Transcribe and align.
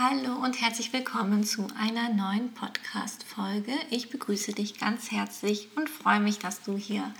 Hallo 0.00 0.36
und 0.44 0.60
herzlich 0.60 0.92
willkommen 0.92 1.42
zu 1.42 1.66
einer 1.76 2.08
neuen 2.10 2.54
Podcast-Folge. 2.54 3.72
Ich 3.90 4.10
begrüße 4.10 4.52
dich 4.52 4.78
ganz 4.78 5.10
herzlich 5.10 5.70
und 5.74 5.90
freue 5.90 6.20
mich, 6.20 6.38
dass 6.38 6.62
du 6.62 6.76
hier 6.76 7.12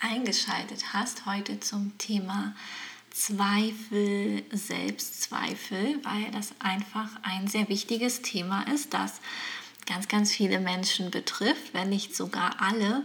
eingeschaltet 0.00 0.92
hast. 0.92 1.24
Heute 1.26 1.60
zum 1.60 1.96
Thema 1.98 2.52
Zweifel, 3.10 4.42
Selbstzweifel, 4.50 6.00
weil 6.02 6.32
das 6.32 6.50
einfach 6.58 7.10
ein 7.22 7.46
sehr 7.46 7.68
wichtiges 7.68 8.22
Thema 8.22 8.62
ist, 8.74 8.92
das 8.92 9.20
ganz, 9.86 10.08
ganz 10.08 10.32
viele 10.32 10.58
Menschen 10.58 11.12
betrifft, 11.12 11.74
wenn 11.74 11.90
nicht 11.90 12.16
sogar 12.16 12.60
alle. 12.60 13.04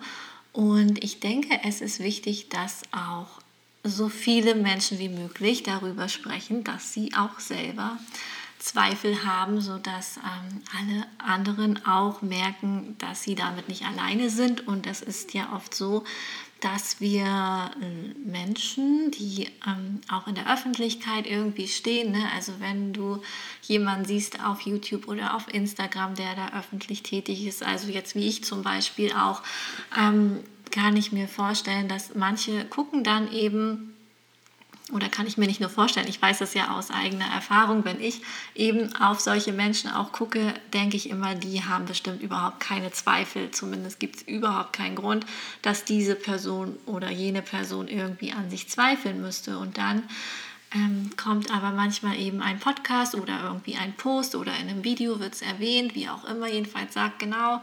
Und 0.52 1.04
ich 1.04 1.20
denke, 1.20 1.60
es 1.64 1.82
ist 1.82 2.00
wichtig, 2.00 2.50
dass 2.50 2.82
auch 2.92 3.40
so 3.84 4.10
viele 4.10 4.56
Menschen 4.56 4.98
wie 4.98 5.10
möglich 5.10 5.62
darüber 5.62 6.10
sprechen, 6.10 6.64
dass 6.64 6.92
sie 6.92 7.14
auch 7.14 7.40
selber 7.40 8.00
Zweifel 8.62 9.26
haben, 9.26 9.60
sodass 9.60 10.18
ähm, 10.18 10.62
alle 10.78 11.06
anderen 11.18 11.84
auch 11.86 12.22
merken, 12.22 12.96
dass 13.00 13.24
sie 13.24 13.34
damit 13.34 13.68
nicht 13.68 13.86
alleine 13.86 14.30
sind. 14.30 14.68
Und 14.68 14.86
es 14.86 15.02
ist 15.02 15.34
ja 15.34 15.52
oft 15.54 15.74
so, 15.74 16.04
dass 16.60 17.02
wir 17.02 17.26
äh, 17.26 18.14
Menschen, 18.24 19.10
die 19.12 19.48
ähm, 19.66 20.00
auch 20.12 20.28
in 20.28 20.36
der 20.36 20.52
Öffentlichkeit 20.52 21.26
irgendwie 21.26 21.68
stehen, 21.68 22.12
ne? 22.12 22.24
also 22.36 22.54
wenn 22.60 22.94
du 22.94 23.22
jemanden 23.64 24.06
siehst 24.06 24.44
auf 24.46 24.62
YouTube 24.62 25.08
oder 25.08 25.36
auf 25.36 25.52
Instagram, 25.52 26.14
der 26.14 26.36
da 26.36 26.60
öffentlich 26.60 27.02
tätig 27.02 27.48
ist, 27.48 27.64
also 27.64 27.90
jetzt 27.90 28.14
wie 28.14 28.28
ich 28.28 28.44
zum 28.44 28.62
Beispiel 28.62 29.12
auch, 29.12 29.42
ähm, 30.00 30.44
kann 30.70 30.96
ich 30.96 31.12
mir 31.12 31.28
vorstellen, 31.28 31.88
dass 31.88 32.14
manche 32.14 32.64
gucken 32.66 33.04
dann 33.04 33.32
eben 33.34 33.91
oder 34.92 35.10
kann 35.10 35.28
ich 35.28 35.38
mir 35.38 35.48
nicht 35.48 35.60
nur 35.60 35.70
vorstellen, 35.70 36.08
ich 36.08 36.22
weiß 36.22 36.40
das 36.40 36.54
ja 36.54 36.78
aus 36.78 36.92
eigener 36.92 37.26
Erfahrung, 37.26 37.86
wenn 37.86 38.00
ich 38.00 38.22
eben 38.56 38.96
auf 38.96 39.20
solche 39.20 39.54
Menschen 39.54 39.92
auch 39.92 40.12
gucke, 40.12 40.54
denke 40.74 40.98
ich 40.98 41.10
immer, 41.10 41.36
die 41.36 41.64
haben 41.64 41.86
bestimmt 41.86 42.22
überhaupt 42.22 42.60
keine 42.60 42.92
Zweifel, 42.92 43.52
zumindest 43.52 44.00
gibt 44.00 44.18
es 44.18 44.22
überhaupt 44.24 44.74
keinen 44.74 44.96
Grund, 44.96 45.26
dass 45.62 45.86
diese 45.86 46.16
Person 46.16 46.78
oder 46.86 47.10
jene 47.10 47.42
Person 47.42 47.88
irgendwie 47.88 48.32
an 48.32 48.50
sich 48.50 48.70
zweifeln 48.70 49.22
müsste. 49.22 49.58
Und 49.58 49.78
dann 49.78 50.04
ähm, 50.74 51.12
kommt 51.18 51.54
aber 51.54 51.72
manchmal 51.72 52.18
eben 52.18 52.42
ein 52.42 52.60
Podcast 52.60 53.16
oder 53.16 53.44
irgendwie 53.44 53.76
ein 53.76 53.94
Post 53.94 54.36
oder 54.36 54.54
in 54.62 54.70
einem 54.70 54.84
Video 54.84 55.20
wird 55.20 55.34
es 55.34 55.42
erwähnt, 55.42 55.96
wie 55.96 56.10
auch 56.10 56.26
immer, 56.26 56.48
jedenfalls 56.48 56.94
sagt 56.94 57.20
genau, 57.20 57.62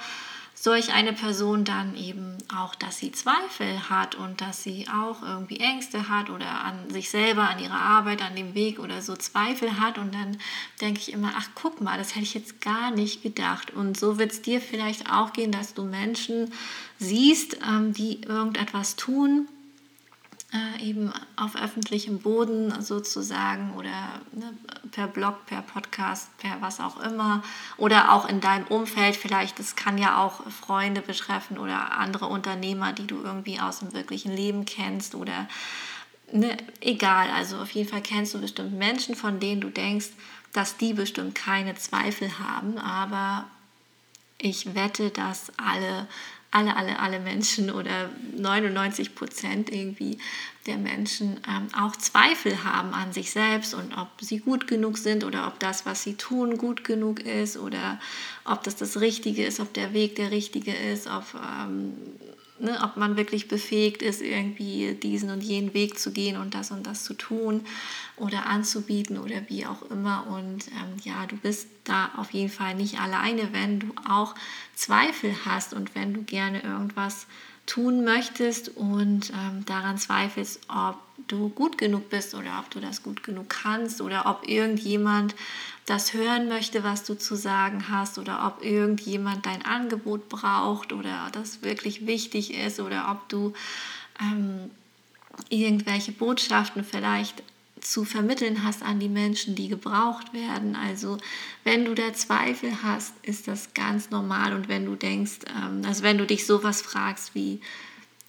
solch 0.60 0.92
eine 0.92 1.12
Person 1.12 1.64
dann 1.64 1.96
eben 1.96 2.36
auch, 2.54 2.74
dass 2.74 2.98
sie 2.98 3.12
Zweifel 3.12 3.88
hat 3.88 4.16
und 4.16 4.40
dass 4.40 4.62
sie 4.62 4.86
auch 4.88 5.22
irgendwie 5.22 5.60
Ängste 5.60 6.08
hat 6.08 6.30
oder 6.30 6.64
an 6.64 6.90
sich 6.90 7.10
selber, 7.10 7.48
an 7.48 7.60
ihrer 7.60 7.80
Arbeit, 7.80 8.22
an 8.22 8.34
dem 8.34 8.54
Weg 8.54 8.80
oder 8.80 9.00
so 9.00 9.14
Zweifel 9.14 9.78
hat. 9.78 9.98
Und 9.98 10.14
dann 10.14 10.38
denke 10.80 11.00
ich 11.00 11.12
immer, 11.12 11.32
ach 11.36 11.50
guck 11.54 11.80
mal, 11.80 11.96
das 11.96 12.16
hätte 12.16 12.24
ich 12.24 12.34
jetzt 12.34 12.60
gar 12.60 12.90
nicht 12.90 13.22
gedacht. 13.22 13.70
Und 13.70 13.98
so 13.98 14.18
wird 14.18 14.32
es 14.32 14.42
dir 14.42 14.60
vielleicht 14.60 15.12
auch 15.12 15.32
gehen, 15.32 15.52
dass 15.52 15.74
du 15.74 15.84
Menschen 15.84 16.52
siehst, 16.98 17.58
ähm, 17.64 17.92
die 17.92 18.22
irgendetwas 18.22 18.96
tun 18.96 19.48
äh, 20.52 20.82
eben 20.82 21.12
auf 21.36 21.56
öffentlichem 21.56 22.20
Boden 22.20 22.80
sozusagen 22.80 23.74
oder 23.74 24.22
ne, 24.32 24.54
per 24.90 25.06
Blog, 25.06 25.44
per 25.44 25.60
Podcast, 25.60 26.34
per 26.38 26.62
was 26.62 26.80
auch 26.80 27.00
immer 27.00 27.42
oder 27.76 28.12
auch 28.12 28.26
in 28.26 28.40
deinem 28.40 28.66
Umfeld 28.66 29.16
vielleicht, 29.16 29.58
das 29.58 29.76
kann 29.76 29.98
ja 29.98 30.24
auch 30.24 30.48
Freunde 30.50 31.02
betreffen 31.02 31.58
oder 31.58 31.92
andere 31.98 32.26
Unternehmer, 32.26 32.94
die 32.94 33.06
du 33.06 33.20
irgendwie 33.22 33.60
aus 33.60 33.80
dem 33.80 33.92
wirklichen 33.92 34.34
Leben 34.34 34.64
kennst 34.64 35.14
oder 35.14 35.48
ne, 36.32 36.56
egal, 36.80 37.28
also 37.30 37.58
auf 37.58 37.72
jeden 37.72 37.90
Fall 37.90 38.02
kennst 38.02 38.32
du 38.32 38.40
bestimmt 38.40 38.72
Menschen, 38.72 39.14
von 39.14 39.40
denen 39.40 39.60
du 39.60 39.68
denkst, 39.68 40.08
dass 40.54 40.78
die 40.78 40.94
bestimmt 40.94 41.34
keine 41.34 41.74
Zweifel 41.74 42.38
haben, 42.38 42.78
aber 42.78 43.44
ich 44.38 44.74
wette, 44.74 45.10
dass 45.10 45.52
alle 45.58 46.06
alle, 46.50 46.76
alle, 46.76 46.98
alle 46.98 47.20
Menschen 47.20 47.70
oder 47.70 48.10
99 48.36 49.14
Prozent 49.14 49.70
irgendwie 49.70 50.18
der 50.66 50.78
Menschen 50.78 51.40
ähm, 51.48 51.68
auch 51.78 51.96
Zweifel 51.96 52.64
haben 52.64 52.94
an 52.94 53.12
sich 53.12 53.30
selbst 53.30 53.74
und 53.74 53.96
ob 53.96 54.08
sie 54.20 54.38
gut 54.38 54.66
genug 54.66 54.98
sind 54.98 55.24
oder 55.24 55.46
ob 55.46 55.58
das, 55.60 55.84
was 55.84 56.02
sie 56.02 56.14
tun, 56.14 56.56
gut 56.56 56.84
genug 56.84 57.20
ist 57.20 57.58
oder 57.58 58.00
ob 58.44 58.62
das 58.62 58.76
das 58.76 59.00
Richtige 59.00 59.44
ist, 59.44 59.60
ob 59.60 59.74
der 59.74 59.92
Weg 59.92 60.16
der 60.16 60.30
richtige 60.30 60.74
ist, 60.74 61.06
ob 61.06 61.24
ähm, 61.34 61.94
ne, 62.60 62.78
ob 62.82 62.96
man 62.96 63.16
wirklich 63.16 63.48
befähigt 63.48 64.02
ist, 64.02 64.22
irgendwie 64.22 64.94
diesen 64.94 65.30
und 65.30 65.42
jenen 65.42 65.74
Weg 65.74 65.98
zu 65.98 66.12
gehen 66.12 66.36
und 66.36 66.54
das 66.54 66.70
und 66.70 66.86
das 66.86 67.04
zu 67.04 67.14
tun 67.14 67.64
oder 68.16 68.46
anzubieten 68.46 69.18
oder 69.18 69.48
wie 69.48 69.66
auch 69.66 69.82
immer. 69.90 70.26
Und 70.28 70.68
ähm, 70.68 70.96
ja, 71.04 71.26
du 71.26 71.36
bist 71.36 71.68
da 71.84 72.10
auf 72.16 72.32
jeden 72.32 72.50
Fall 72.50 72.74
nicht 72.74 73.00
alleine, 73.00 73.52
wenn 73.52 73.80
du 73.80 73.88
auch 74.08 74.34
Zweifel 74.74 75.34
hast 75.44 75.74
und 75.74 75.94
wenn 75.94 76.14
du 76.14 76.22
gerne 76.22 76.62
irgendwas 76.62 77.26
tun 77.68 78.02
möchtest 78.02 78.70
und 78.76 79.30
ähm, 79.30 79.64
daran 79.66 79.98
zweifelst, 79.98 80.60
ob 80.68 80.96
du 81.28 81.50
gut 81.50 81.76
genug 81.76 82.08
bist 82.08 82.34
oder 82.34 82.58
ob 82.58 82.70
du 82.70 82.80
das 82.80 83.02
gut 83.02 83.22
genug 83.22 83.50
kannst 83.50 84.00
oder 84.00 84.26
ob 84.26 84.48
irgendjemand 84.48 85.34
das 85.84 86.14
hören 86.14 86.48
möchte, 86.48 86.82
was 86.82 87.04
du 87.04 87.14
zu 87.14 87.36
sagen 87.36 87.88
hast 87.90 88.18
oder 88.18 88.46
ob 88.46 88.64
irgendjemand 88.64 89.44
dein 89.46 89.64
Angebot 89.64 90.28
braucht 90.28 90.92
oder 90.92 91.28
das 91.32 91.62
wirklich 91.62 92.06
wichtig 92.06 92.54
ist 92.54 92.80
oder 92.80 93.10
ob 93.10 93.28
du 93.28 93.52
ähm, 94.20 94.70
irgendwelche 95.50 96.12
Botschaften 96.12 96.84
vielleicht 96.84 97.42
zu 97.80 98.04
vermitteln 98.04 98.64
hast 98.64 98.82
an 98.82 99.00
die 99.00 99.08
Menschen, 99.08 99.54
die 99.54 99.68
gebraucht 99.68 100.32
werden. 100.32 100.76
Also 100.76 101.18
wenn 101.64 101.84
du 101.84 101.94
da 101.94 102.12
Zweifel 102.12 102.82
hast, 102.82 103.14
ist 103.22 103.48
das 103.48 103.74
ganz 103.74 104.10
normal. 104.10 104.54
Und 104.54 104.68
wenn 104.68 104.84
du 104.84 104.94
denkst, 104.94 105.40
ähm, 105.56 105.82
also 105.86 106.02
wenn 106.02 106.18
du 106.18 106.26
dich 106.26 106.46
sowas 106.46 106.82
fragst 106.82 107.34
wie, 107.34 107.60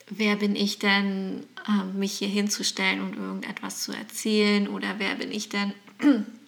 wer 0.10 0.36
bin 0.36 0.56
ich 0.56 0.80
denn, 0.80 1.46
äh, 1.68 1.98
mich 1.98 2.14
hier 2.14 2.28
hinzustellen 2.28 3.02
und 3.02 3.16
irgendetwas 3.16 3.84
zu 3.84 3.92
erzählen 3.92 4.68
oder 4.68 4.96
wer 4.98 5.16
bin 5.16 5.32
ich 5.32 5.50
denn, 5.50 5.74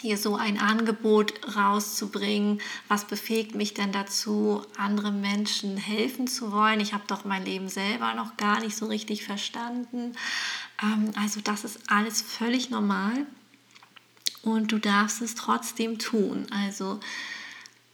hier 0.00 0.16
so 0.16 0.36
ein 0.36 0.58
Angebot 0.58 1.34
rauszubringen. 1.56 2.60
Was 2.88 3.06
befähigt 3.06 3.54
mich 3.54 3.74
denn 3.74 3.92
dazu, 3.92 4.62
anderen 4.76 5.20
Menschen 5.20 5.76
helfen 5.76 6.26
zu 6.26 6.52
wollen? 6.52 6.80
Ich 6.80 6.92
habe 6.94 7.04
doch 7.06 7.24
mein 7.24 7.44
Leben 7.44 7.68
selber 7.68 8.14
noch 8.14 8.36
gar 8.36 8.60
nicht 8.60 8.76
so 8.76 8.86
richtig 8.86 9.24
verstanden. 9.24 10.14
Ähm, 10.82 11.10
also 11.16 11.40
das 11.40 11.64
ist 11.64 11.80
alles 11.88 12.22
völlig 12.22 12.70
normal 12.70 13.26
und 14.42 14.72
du 14.72 14.78
darfst 14.78 15.20
es 15.22 15.34
trotzdem 15.34 15.98
tun. 15.98 16.46
Also 16.50 17.00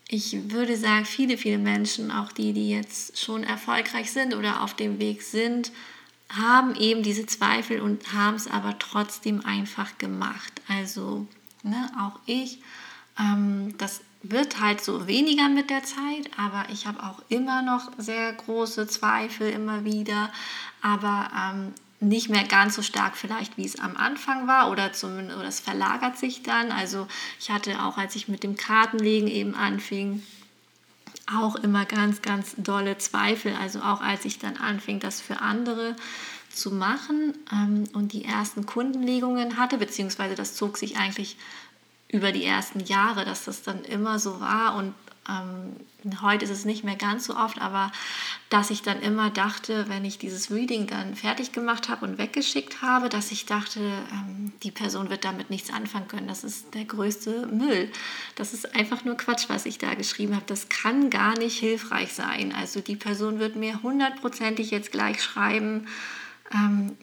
ich 0.08 0.50
würde 0.50 0.76
sagen, 0.76 1.04
viele, 1.04 1.38
viele 1.38 1.58
Menschen, 1.58 2.10
auch 2.10 2.32
die, 2.32 2.52
die 2.52 2.70
jetzt 2.70 3.18
schon 3.18 3.42
erfolgreich 3.42 4.12
sind 4.12 4.34
oder 4.34 4.62
auf 4.62 4.74
dem 4.74 4.98
Weg 4.98 5.22
sind, 5.22 5.72
haben 6.28 6.74
eben 6.74 7.02
diese 7.02 7.26
Zweifel 7.26 7.80
und 7.80 8.12
haben 8.12 8.36
es 8.36 8.46
aber 8.46 8.78
trotzdem 8.78 9.44
einfach 9.44 9.98
gemacht. 9.98 10.52
Also 10.68 11.26
ne, 11.64 11.90
auch 11.98 12.20
ich, 12.26 12.62
ähm, 13.18 13.76
das 13.78 14.00
wird 14.22 14.60
halt 14.60 14.82
so 14.82 15.06
weniger 15.06 15.48
mit 15.48 15.68
der 15.68 15.82
Zeit, 15.82 16.30
aber 16.38 16.66
ich 16.72 16.86
habe 16.86 17.02
auch 17.02 17.20
immer 17.28 17.62
noch 17.62 17.90
sehr 17.98 18.32
große 18.32 18.86
Zweifel 18.86 19.50
immer 19.50 19.84
wieder. 19.84 20.30
Aber 20.80 21.30
ähm, 21.36 21.74
nicht 22.00 22.28
mehr 22.28 22.44
ganz 22.44 22.74
so 22.74 22.82
stark 22.82 23.16
vielleicht, 23.16 23.56
wie 23.56 23.64
es 23.64 23.78
am 23.78 23.96
Anfang 23.96 24.46
war 24.46 24.70
oder 24.70 24.92
zumindest 24.92 25.38
oder 25.38 25.48
es 25.48 25.60
verlagert 25.60 26.18
sich 26.18 26.42
dann. 26.42 26.72
Also 26.72 27.06
ich 27.40 27.50
hatte 27.50 27.82
auch, 27.82 27.98
als 27.98 28.16
ich 28.16 28.28
mit 28.28 28.42
dem 28.42 28.56
Kartenlegen 28.56 29.28
eben 29.28 29.54
anfing, 29.54 30.22
auch 31.34 31.56
immer 31.56 31.84
ganz, 31.84 32.22
ganz 32.22 32.54
dolle 32.58 32.98
Zweifel. 32.98 33.54
Also 33.60 33.80
auch 33.80 34.00
als 34.00 34.24
ich 34.24 34.38
dann 34.38 34.56
anfing, 34.56 35.00
das 35.00 35.20
für 35.20 35.40
andere 35.40 35.96
zu 36.54 36.70
machen 36.70 37.34
ähm, 37.52 37.84
und 37.92 38.12
die 38.12 38.24
ersten 38.24 38.66
Kundenlegungen 38.66 39.58
hatte, 39.58 39.78
beziehungsweise 39.78 40.34
das 40.34 40.54
zog 40.54 40.76
sich 40.78 40.96
eigentlich 40.96 41.36
über 42.08 42.32
die 42.32 42.44
ersten 42.44 42.80
Jahre, 42.80 43.24
dass 43.24 43.44
das 43.44 43.62
dann 43.62 43.84
immer 43.84 44.18
so 44.18 44.40
war 44.40 44.76
und 44.76 44.94
ähm, 45.28 45.76
heute 46.20 46.44
ist 46.44 46.50
es 46.50 46.64
nicht 46.64 46.84
mehr 46.84 46.96
ganz 46.96 47.24
so 47.24 47.36
oft, 47.36 47.60
aber 47.60 47.90
dass 48.50 48.70
ich 48.70 48.82
dann 48.82 49.00
immer 49.00 49.30
dachte, 49.30 49.86
wenn 49.88 50.04
ich 50.04 50.18
dieses 50.18 50.50
Reading 50.50 50.86
dann 50.86 51.14
fertig 51.14 51.52
gemacht 51.52 51.88
habe 51.88 52.04
und 52.04 52.18
weggeschickt 52.18 52.82
habe, 52.82 53.08
dass 53.08 53.32
ich 53.32 53.46
dachte, 53.46 53.80
ähm, 53.80 54.52
die 54.62 54.70
Person 54.70 55.08
wird 55.08 55.24
damit 55.24 55.48
nichts 55.48 55.72
anfangen 55.72 56.08
können. 56.08 56.28
Das 56.28 56.44
ist 56.44 56.74
der 56.74 56.84
größte 56.84 57.46
Müll. 57.46 57.90
Das 58.34 58.52
ist 58.52 58.74
einfach 58.76 59.04
nur 59.04 59.16
Quatsch, 59.16 59.46
was 59.48 59.64
ich 59.64 59.78
da 59.78 59.94
geschrieben 59.94 60.34
habe. 60.34 60.44
Das 60.46 60.68
kann 60.68 61.08
gar 61.08 61.38
nicht 61.38 61.58
hilfreich 61.58 62.12
sein. 62.12 62.54
Also 62.54 62.80
die 62.80 62.96
Person 62.96 63.38
wird 63.38 63.56
mir 63.56 63.82
hundertprozentig 63.82 64.70
jetzt 64.70 64.92
gleich 64.92 65.22
schreiben, 65.22 65.86
ähm, 66.52 66.96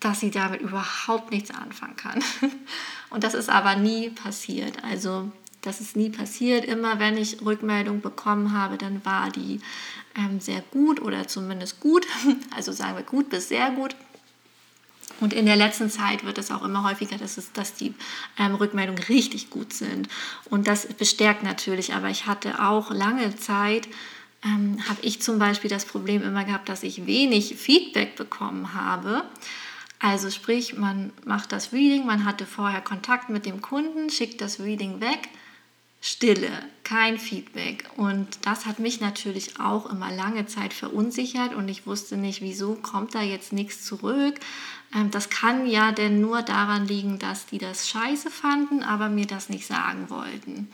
dass 0.00 0.20
sie 0.20 0.30
damit 0.30 0.60
überhaupt 0.60 1.30
nichts 1.30 1.50
anfangen 1.50 1.96
kann. 1.96 2.22
Und 3.10 3.24
das 3.24 3.34
ist 3.34 3.48
aber 3.48 3.76
nie 3.76 4.10
passiert. 4.10 4.84
Also 4.84 5.30
das 5.62 5.80
ist 5.80 5.96
nie 5.96 6.10
passiert. 6.10 6.64
Immer 6.64 6.98
wenn 6.98 7.16
ich 7.16 7.44
Rückmeldung 7.44 8.00
bekommen 8.00 8.52
habe, 8.52 8.78
dann 8.78 9.04
war 9.04 9.30
die 9.30 9.60
ähm, 10.16 10.40
sehr 10.40 10.60
gut 10.70 11.00
oder 11.00 11.26
zumindest 11.28 11.80
gut. 11.80 12.06
Also 12.54 12.72
sagen 12.72 12.96
wir 12.96 13.02
gut 13.02 13.30
bis 13.30 13.48
sehr 13.48 13.70
gut. 13.70 13.94
Und 15.20 15.32
in 15.32 15.46
der 15.46 15.56
letzten 15.56 15.90
Zeit 15.90 16.24
wird 16.24 16.38
es 16.38 16.50
auch 16.50 16.62
immer 16.62 16.84
häufiger, 16.84 17.16
dass, 17.16 17.38
es, 17.38 17.52
dass 17.52 17.74
die 17.74 17.94
ähm, 18.38 18.54
Rückmeldungen 18.54 19.02
richtig 19.04 19.50
gut 19.50 19.72
sind. 19.72 20.08
Und 20.50 20.66
das 20.66 20.86
bestärkt 20.86 21.42
natürlich. 21.42 21.94
Aber 21.94 22.10
ich 22.10 22.26
hatte 22.26 22.62
auch 22.62 22.90
lange 22.90 23.34
Zeit, 23.36 23.88
ähm, 24.44 24.78
habe 24.88 24.98
ich 25.02 25.22
zum 25.22 25.38
Beispiel 25.38 25.70
das 25.70 25.84
Problem 25.84 26.22
immer 26.22 26.44
gehabt, 26.44 26.68
dass 26.68 26.82
ich 26.82 27.06
wenig 27.06 27.56
Feedback 27.56 28.16
bekommen 28.16 28.74
habe. 28.74 29.24
Also 29.98 30.30
sprich, 30.30 30.76
man 30.76 31.12
macht 31.24 31.52
das 31.52 31.72
Reading, 31.72 32.06
man 32.06 32.24
hatte 32.24 32.46
vorher 32.46 32.80
Kontakt 32.82 33.30
mit 33.30 33.46
dem 33.46 33.62
Kunden, 33.62 34.10
schickt 34.10 34.40
das 34.40 34.60
Reading 34.60 35.00
weg 35.00 35.28
Stille, 36.00 36.50
kein 36.84 37.18
Feedback. 37.18 37.90
Und 37.96 38.28
das 38.42 38.66
hat 38.66 38.78
mich 38.78 39.00
natürlich 39.00 39.58
auch 39.58 39.90
immer 39.90 40.12
lange 40.12 40.46
Zeit 40.46 40.72
verunsichert 40.72 41.52
und 41.52 41.68
ich 41.68 41.86
wusste 41.86 42.16
nicht, 42.16 42.42
wieso 42.42 42.74
kommt 42.76 43.14
da 43.16 43.22
jetzt 43.22 43.52
nichts 43.52 43.84
zurück. 43.84 44.38
Ähm, 44.94 45.10
das 45.10 45.30
kann 45.30 45.66
ja 45.66 45.90
denn 45.90 46.20
nur 46.20 46.42
daran 46.42 46.86
liegen, 46.86 47.18
dass 47.18 47.46
die 47.46 47.58
das 47.58 47.88
scheiße 47.88 48.30
fanden, 48.30 48.84
aber 48.84 49.08
mir 49.08 49.26
das 49.26 49.48
nicht 49.48 49.66
sagen 49.66 50.08
wollten. 50.08 50.68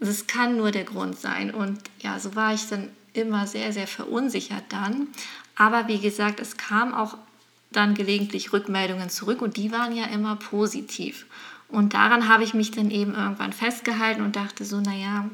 Das 0.00 0.26
kann 0.26 0.56
nur 0.56 0.70
der 0.70 0.84
Grund 0.84 1.18
sein. 1.18 1.52
Und 1.52 1.78
ja, 2.00 2.18
so 2.18 2.34
war 2.34 2.54
ich 2.54 2.68
dann 2.68 2.90
immer 3.12 3.46
sehr, 3.46 3.72
sehr 3.72 3.86
verunsichert 3.86 4.64
dann. 4.68 5.08
Aber 5.56 5.88
wie 5.88 6.00
gesagt, 6.00 6.40
es 6.40 6.56
kam 6.56 6.92
auch 6.92 7.16
dann 7.70 7.94
gelegentlich 7.94 8.52
Rückmeldungen 8.52 9.08
zurück 9.10 9.42
und 9.42 9.56
die 9.56 9.72
waren 9.72 9.96
ja 9.96 10.06
immer 10.06 10.36
positiv. 10.36 11.26
Und 11.68 11.94
daran 11.94 12.28
habe 12.28 12.44
ich 12.44 12.54
mich 12.54 12.70
dann 12.70 12.90
eben 12.90 13.14
irgendwann 13.14 13.52
festgehalten 13.52 14.22
und 14.22 14.36
dachte 14.36 14.64
so, 14.64 14.80
naja, 14.80 15.28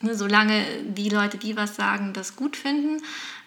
ne, 0.00 0.14
solange 0.14 0.64
die 0.84 1.08
Leute, 1.08 1.38
die 1.38 1.56
was 1.56 1.76
sagen, 1.76 2.12
das 2.12 2.36
gut 2.36 2.56
finden, 2.56 3.02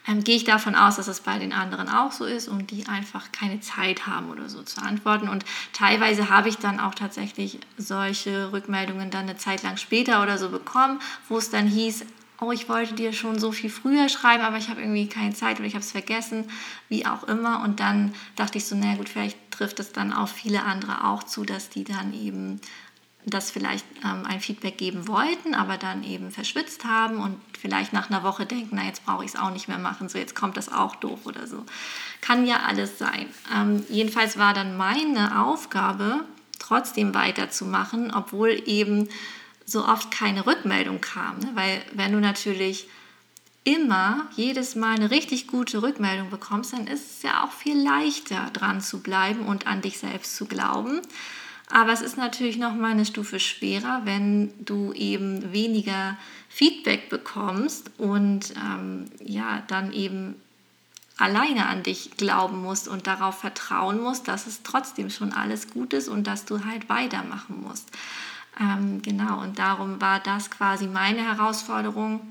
ähm, 0.08 0.24
gehe 0.24 0.36
ich 0.36 0.44
davon 0.44 0.76
aus, 0.76 0.98
dass 0.98 1.08
es 1.08 1.22
bei 1.22 1.40
den 1.40 1.54
anderen 1.54 1.90
auch 1.90 2.12
so 2.12 2.26
ist 2.26 2.48
und 2.48 2.72
die 2.72 2.88
einfach 2.88 3.32
keine 3.32 3.60
Zeit 3.62 4.08
haben 4.08 4.30
oder 4.30 4.50
so 4.50 4.62
zu 4.64 4.82
antworten. 4.82 5.30
Und 5.30 5.46
teilweise 5.72 6.30
habe 6.30 6.50
ich 6.50 6.58
dann 6.58 6.80
auch 6.80 6.96
tatsächlich 6.96 7.60
solche 7.78 8.52
Rückmeldungen 8.52 9.10
dann 9.10 9.24
eine 9.24 9.38
Zeit 9.38 9.64
lang 9.64 9.78
später 9.78 10.22
oder 10.22 10.38
so 10.38 10.50
bekommen, 10.50 11.00
wo 11.30 11.38
es 11.38 11.50
dann 11.50 11.68
hieß, 11.68 12.06
oh, 12.42 12.52
ich 12.52 12.68
wollte 12.68 12.94
dir 12.94 13.14
schon 13.14 13.40
so 13.40 13.52
viel 13.52 13.70
früher 13.70 14.10
schreiben, 14.10 14.44
aber 14.44 14.58
ich 14.58 14.70
habe 14.70 14.82
irgendwie 14.82 15.08
keine 15.08 15.34
Zeit 15.34 15.58
oder 15.58 15.68
ich 15.68 15.76
habe 15.76 15.84
es 15.84 15.92
vergessen, 15.92 16.50
wie 16.90 17.06
auch 17.06 17.24
immer. 17.24 17.62
Und 17.64 17.80
dann 17.80 18.14
dachte 18.36 18.58
ich 18.58 18.66
so, 18.66 18.76
naja 18.76 18.98
gut, 18.98 19.10
vielleicht 19.10 19.38
trifft 19.52 19.80
es 19.80 19.92
dann 19.92 20.12
auf 20.12 20.32
viele 20.32 20.64
andere 20.64 21.06
auch 21.06 21.24
zu, 21.24 21.46
dass 21.46 21.70
die 21.70 21.84
dann 21.84 22.14
eben 22.14 22.60
das 23.26 23.52
vielleicht 23.52 23.86
ähm, 24.04 24.26
ein 24.26 24.42
Feedback 24.42 24.78
geben 24.78 25.08
wollten, 25.08 25.56
aber 25.56 25.78
dann 25.78 26.04
eben 26.04 26.32
verschwitzt 26.32 26.86
haben 26.86 27.18
und 27.18 27.38
vielleicht 27.58 27.94
nach 27.94 28.10
einer 28.10 28.24
Woche 28.24 28.46
denken, 28.46 28.76
na 28.76 28.86
jetzt 28.86 29.06
brauche 29.06 29.24
ich 29.24 29.32
es 29.32 29.40
auch 29.40 29.52
nicht 29.52 29.68
mehr 29.68 29.78
machen, 29.78 30.10
so 30.10 30.18
jetzt 30.18 30.36
kommt 30.36 30.58
das 30.58 30.72
auch 30.72 30.96
doof 30.98 31.20
oder 31.26 31.48
so. 31.48 31.66
Kann 32.22 32.46
ja 32.46 32.62
alles 32.68 32.98
sein. 33.00 33.28
Ähm, 33.54 33.84
jedenfalls 33.90 34.38
war 34.38 34.54
dann 34.54 34.78
meine 34.78 35.44
Aufgabe, 35.44 36.26
trotzdem 36.60 37.14
weiterzumachen, 37.14 38.14
obwohl 38.14 38.62
eben 38.66 39.10
so 39.66 39.86
oft 39.86 40.12
keine 40.12 40.46
Rückmeldung 40.46 41.02
kam. 41.02 41.40
Ne? 41.40 41.52
Weil 41.54 41.82
wenn 41.94 42.12
du 42.12 42.20
natürlich 42.20 42.88
immer 43.64 44.28
jedes 44.36 44.76
Mal 44.76 44.96
eine 44.96 45.12
richtig 45.12 45.48
gute 45.48 45.82
Rückmeldung 45.82 46.30
bekommst, 46.30 46.74
dann 46.74 46.88
ist 46.88 47.18
es 47.18 47.24
ja 47.24 47.44
auch 47.44 47.52
viel 47.52 47.82
leichter 47.82 48.50
dran 48.52 48.82
zu 48.82 49.02
bleiben 49.02 49.46
und 49.46 49.68
an 49.68 49.82
dich 49.82 50.00
selbst 50.00 50.36
zu 50.36 50.46
glauben. 50.46 51.02
Aber 51.74 51.92
es 51.92 52.02
ist 52.02 52.18
natürlich 52.18 52.58
noch 52.58 52.76
mal 52.76 52.92
eine 52.92 53.04
Stufe 53.04 53.40
schwerer, 53.40 54.02
wenn 54.04 54.54
du 54.64 54.94
eben 54.94 55.54
weniger 55.54 56.20
Feedback 56.48 57.10
bekommst 57.10 57.90
und 57.98 58.54
ähm, 58.64 59.06
ja 59.26 59.64
dann 59.68 59.92
eben 59.92 60.36
alleine 61.18 61.66
an 61.66 61.82
dich 61.82 62.12
glauben 62.16 62.62
musst 62.62 62.88
und 62.88 63.08
darauf 63.08 63.40
vertrauen 63.40 64.00
musst, 64.00 64.28
dass 64.28 64.46
es 64.46 64.62
trotzdem 64.62 65.10
schon 65.10 65.34
alles 65.34 65.68
gut 65.72 65.94
ist 65.94 66.10
und 66.10 66.28
dass 66.28 66.46
du 66.46 66.64
halt 66.64 66.90
weitermachen 66.90 67.64
musst. 67.64 67.90
Ähm, 68.60 69.02
genau, 69.02 69.42
und 69.42 69.58
darum 69.58 70.00
war 70.00 70.20
das 70.20 70.52
quasi 70.52 70.86
meine 70.86 71.26
Herausforderung, 71.26 72.22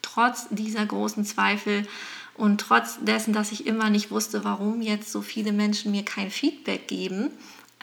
trotz 0.00 0.48
dieser 0.48 0.86
großen 0.86 1.26
Zweifel 1.26 1.86
und 2.32 2.62
trotz 2.62 2.98
dessen, 3.04 3.34
dass 3.34 3.52
ich 3.52 3.66
immer 3.66 3.90
nicht 3.90 4.10
wusste, 4.10 4.42
warum 4.42 4.80
jetzt 4.80 5.12
so 5.12 5.20
viele 5.20 5.52
Menschen 5.52 5.90
mir 5.90 6.06
kein 6.06 6.30
Feedback 6.30 6.88
geben, 6.88 7.30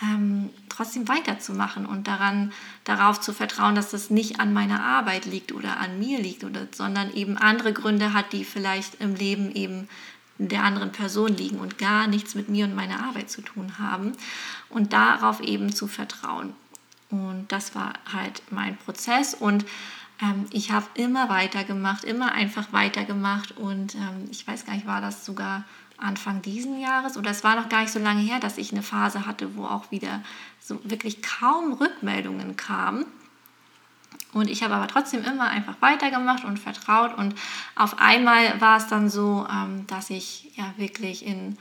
ähm, 0.02 0.50
trotzdem 0.70 1.08
weiterzumachen 1.08 1.86
und 1.86 2.08
daran, 2.08 2.52
darauf 2.84 3.22
zu 3.22 3.34
vertrauen, 3.34 3.76
dass 3.76 3.92
das 3.92 4.10
nicht 4.10 4.40
an 4.40 4.54
meiner 4.54 4.84
Arbeit 4.84 5.26
liegt 5.26 5.52
oder 5.54 5.80
an 5.80 6.00
mir 6.00 6.20
liegt, 6.20 6.44
oder, 6.44 6.68
sondern 6.72 7.14
eben 7.14 7.38
andere 7.38 7.74
Gründe 7.74 8.14
hat, 8.14 8.34
die 8.34 8.44
vielleicht 8.44 9.02
im 9.02 9.16
Leben 9.16 9.52
eben 9.52 9.88
der 10.38 10.64
anderen 10.64 10.92
Person 10.92 11.36
liegen 11.36 11.60
und 11.60 11.78
gar 11.78 12.08
nichts 12.08 12.36
mit 12.36 12.50
mir 12.50 12.66
und 12.66 12.76
meiner 12.76 13.06
Arbeit 13.06 13.30
zu 13.30 13.42
tun 13.42 13.80
haben. 13.80 14.12
Und 14.70 14.92
darauf 14.92 15.40
eben 15.40 15.74
zu 15.74 15.88
vertrauen. 15.88 16.54
Und 17.10 17.52
das 17.52 17.74
war 17.76 17.94
halt 18.12 18.42
mein 18.50 18.76
Prozess 18.76 19.34
und 19.34 19.66
ähm, 20.22 20.46
ich 20.52 20.72
habe 20.72 20.86
immer 20.96 21.30
weitergemacht, 21.30 22.04
immer 22.04 22.32
einfach 22.32 22.74
weitergemacht 22.74 23.56
und 23.58 23.96
ähm, 23.96 24.28
ich 24.32 24.48
weiß 24.48 24.66
gar 24.66 24.74
nicht, 24.74 24.88
war 24.88 25.02
das 25.02 25.26
sogar 25.26 25.64
Anfang 25.98 26.42
diesen 26.42 26.80
Jahres 26.80 27.18
oder 27.18 27.32
es 27.32 27.44
war 27.44 27.56
noch 27.56 27.70
gar 27.70 27.82
nicht 27.82 27.94
so 27.94 28.00
lange 28.00 28.22
her, 28.22 28.40
dass 28.40 28.58
ich 28.58 28.72
eine 28.72 28.84
Phase 28.84 29.26
hatte, 29.26 29.56
wo 29.56 29.66
auch 29.66 29.92
wieder 29.92 30.22
so 30.60 30.80
wirklich 30.84 31.22
kaum 31.22 31.74
Rückmeldungen 31.74 32.58
kamen. 32.58 33.06
Und 34.34 34.50
ich 34.50 34.64
habe 34.64 34.74
aber 34.74 34.88
trotzdem 34.88 35.24
immer 35.24 35.48
einfach 35.48 35.76
weitergemacht 35.80 36.44
und 36.44 36.60
vertraut. 36.60 37.18
Und 37.18 37.36
auf 37.76 38.00
einmal 38.00 38.60
war 38.60 38.78
es 38.78 38.88
dann 38.88 39.10
so, 39.10 39.48
ähm, 39.50 39.88
dass 39.88 40.10
ich 40.10 40.52
ja 40.58 40.74
wirklich 40.76 41.26
in 41.26 41.58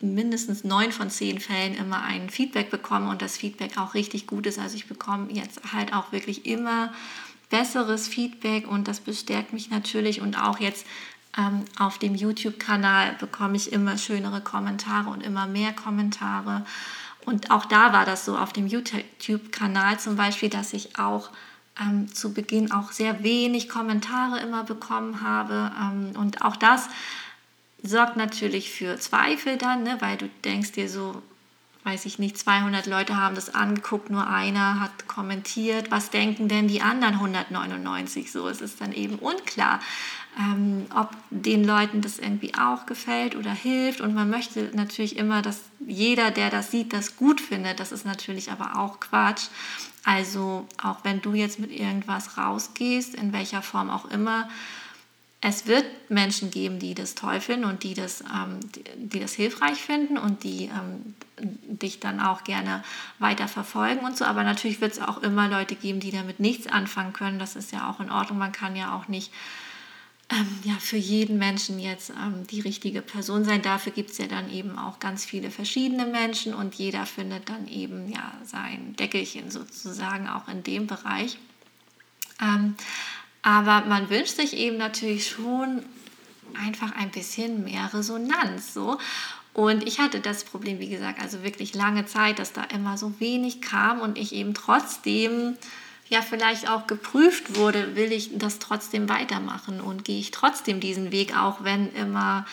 mindestens 0.00 0.64
neun 0.64 0.92
von 0.92 1.10
zehn 1.10 1.40
Fällen 1.40 1.74
immer 1.74 2.02
ein 2.02 2.30
Feedback 2.30 2.70
bekomme 2.70 3.08
und 3.08 3.22
das 3.22 3.36
Feedback 3.36 3.78
auch 3.78 3.94
richtig 3.94 4.26
gut 4.26 4.46
ist. 4.46 4.58
Also 4.58 4.76
ich 4.76 4.88
bekomme 4.88 5.32
jetzt 5.32 5.72
halt 5.72 5.94
auch 5.94 6.12
wirklich 6.12 6.46
immer 6.46 6.92
besseres 7.50 8.08
Feedback 8.08 8.66
und 8.66 8.88
das 8.88 9.00
bestärkt 9.00 9.52
mich 9.52 9.70
natürlich 9.70 10.20
und 10.20 10.40
auch 10.40 10.60
jetzt 10.60 10.86
ähm, 11.36 11.64
auf 11.78 11.98
dem 11.98 12.14
YouTube-Kanal 12.14 13.16
bekomme 13.18 13.56
ich 13.56 13.72
immer 13.72 13.96
schönere 13.98 14.40
Kommentare 14.40 15.10
und 15.10 15.22
immer 15.22 15.46
mehr 15.46 15.72
Kommentare. 15.72 16.64
Und 17.24 17.50
auch 17.50 17.66
da 17.66 17.92
war 17.92 18.04
das 18.04 18.24
so 18.24 18.36
auf 18.36 18.52
dem 18.52 18.66
YouTube-Kanal 18.66 20.00
zum 20.00 20.16
Beispiel, 20.16 20.48
dass 20.48 20.72
ich 20.72 20.98
auch 20.98 21.30
ähm, 21.80 22.12
zu 22.12 22.32
Beginn 22.32 22.72
auch 22.72 22.92
sehr 22.92 23.22
wenig 23.22 23.68
Kommentare 23.68 24.40
immer 24.40 24.64
bekommen 24.64 25.20
habe. 25.22 25.70
Ähm, 25.80 26.12
und 26.16 26.42
auch 26.42 26.56
das 26.56 26.88
sorgt 27.82 28.16
natürlich 28.16 28.70
für 28.70 28.98
Zweifel 28.98 29.56
dann, 29.56 29.82
ne, 29.82 29.96
weil 30.00 30.16
du 30.16 30.28
denkst 30.44 30.72
dir 30.72 30.88
so, 30.88 31.22
weiß 31.84 32.04
ich 32.04 32.18
nicht, 32.18 32.36
200 32.36 32.86
Leute 32.86 33.16
haben 33.16 33.34
das 33.34 33.54
angeguckt, 33.54 34.10
nur 34.10 34.26
einer 34.26 34.80
hat 34.80 35.08
kommentiert. 35.08 35.90
Was 35.90 36.10
denken 36.10 36.48
denn 36.48 36.68
die 36.68 36.82
anderen 36.82 37.14
199 37.14 38.30
so? 38.30 38.48
Es 38.48 38.60
ist 38.60 38.80
dann 38.80 38.92
eben 38.92 39.16
unklar, 39.16 39.80
ähm, 40.38 40.86
ob 40.94 41.10
den 41.30 41.64
Leuten 41.64 42.02
das 42.02 42.18
irgendwie 42.18 42.54
auch 42.54 42.84
gefällt 42.84 43.34
oder 43.34 43.52
hilft. 43.52 44.02
Und 44.02 44.14
man 44.14 44.28
möchte 44.28 44.70
natürlich 44.74 45.16
immer, 45.16 45.40
dass 45.40 45.60
jeder, 45.86 46.30
der 46.30 46.50
das 46.50 46.70
sieht, 46.70 46.92
das 46.92 47.16
gut 47.16 47.40
findet. 47.40 47.80
Das 47.80 47.92
ist 47.92 48.04
natürlich 48.04 48.52
aber 48.52 48.78
auch 48.78 49.00
Quatsch. 49.00 49.48
Also 50.04 50.66
auch 50.82 50.98
wenn 51.02 51.22
du 51.22 51.34
jetzt 51.34 51.58
mit 51.58 51.70
irgendwas 51.70 52.36
rausgehst, 52.36 53.14
in 53.14 53.32
welcher 53.32 53.62
Form 53.62 53.88
auch 53.88 54.04
immer, 54.06 54.48
es 55.42 55.66
wird 55.66 55.86
Menschen 56.10 56.50
geben, 56.50 56.78
die 56.78 56.94
das 56.94 57.14
toll 57.14 57.40
finden 57.40 57.64
und 57.64 57.82
die 57.82 57.94
das, 57.94 58.22
ähm, 58.22 58.60
die, 58.74 58.84
die, 58.96 59.20
das 59.20 59.32
hilfreich 59.32 59.78
finden 59.78 60.18
und 60.18 60.44
die 60.44 60.64
ähm, 60.66 61.14
dich 61.40 61.98
dann 61.98 62.20
auch 62.20 62.44
gerne 62.44 62.84
weiter 63.18 63.48
verfolgen 63.48 64.04
und 64.04 64.18
so. 64.18 64.26
Aber 64.26 64.44
natürlich 64.44 64.82
wird 64.82 64.92
es 64.92 65.00
auch 65.00 65.22
immer 65.22 65.48
Leute 65.48 65.76
geben, 65.76 66.00
die 66.00 66.10
damit 66.10 66.40
nichts 66.40 66.66
anfangen 66.66 67.14
können. 67.14 67.38
Das 67.38 67.56
ist 67.56 67.72
ja 67.72 67.88
auch 67.88 68.00
in 68.00 68.10
Ordnung. 68.10 68.38
Man 68.38 68.52
kann 68.52 68.76
ja 68.76 68.94
auch 68.94 69.08
nicht 69.08 69.32
ähm, 70.30 70.46
ja, 70.64 70.74
für 70.74 70.98
jeden 70.98 71.38
Menschen 71.38 71.80
jetzt 71.80 72.10
ähm, 72.10 72.46
die 72.46 72.60
richtige 72.60 73.00
Person 73.00 73.44
sein. 73.44 73.62
Dafür 73.62 73.92
gibt 73.92 74.10
es 74.10 74.18
ja 74.18 74.26
dann 74.26 74.50
eben 74.50 74.78
auch 74.78 74.98
ganz 74.98 75.24
viele 75.24 75.50
verschiedene 75.50 76.04
Menschen 76.04 76.52
und 76.52 76.74
jeder 76.74 77.06
findet 77.06 77.48
dann 77.48 77.66
eben 77.66 78.12
ja 78.12 78.32
sein 78.44 78.94
Deckelchen 78.96 79.50
sozusagen 79.50 80.28
auch 80.28 80.48
in 80.48 80.62
dem 80.62 80.86
Bereich. 80.86 81.38
Aber 83.42 83.86
man 83.86 84.10
wünscht 84.10 84.36
sich 84.36 84.56
eben 84.56 84.76
natürlich 84.76 85.28
schon 85.28 85.82
einfach 86.54 86.92
ein 86.92 87.10
bisschen 87.10 87.64
mehr 87.64 87.92
Resonanz. 87.92 88.74
So. 88.74 88.98
Und 89.52 89.86
ich 89.86 89.98
hatte 89.98 90.20
das 90.20 90.44
Problem, 90.44 90.78
wie 90.78 90.88
gesagt, 90.88 91.20
also 91.20 91.42
wirklich 91.42 91.74
lange 91.74 92.06
Zeit, 92.06 92.38
dass 92.38 92.52
da 92.52 92.64
immer 92.64 92.96
so 92.96 93.18
wenig 93.18 93.60
kam 93.60 94.00
und 94.00 94.18
ich 94.18 94.34
eben 94.34 94.54
trotzdem 94.54 95.56
ja 96.08 96.22
vielleicht 96.22 96.68
auch 96.68 96.86
geprüft 96.86 97.56
wurde, 97.56 97.94
will 97.94 98.12
ich 98.12 98.36
das 98.36 98.58
trotzdem 98.58 99.08
weitermachen 99.08 99.80
und 99.80 100.04
gehe 100.04 100.18
ich 100.18 100.32
trotzdem 100.32 100.80
diesen 100.80 101.12
Weg, 101.12 101.36
auch 101.36 101.62
wenn 101.62 101.92
immer 101.94 102.46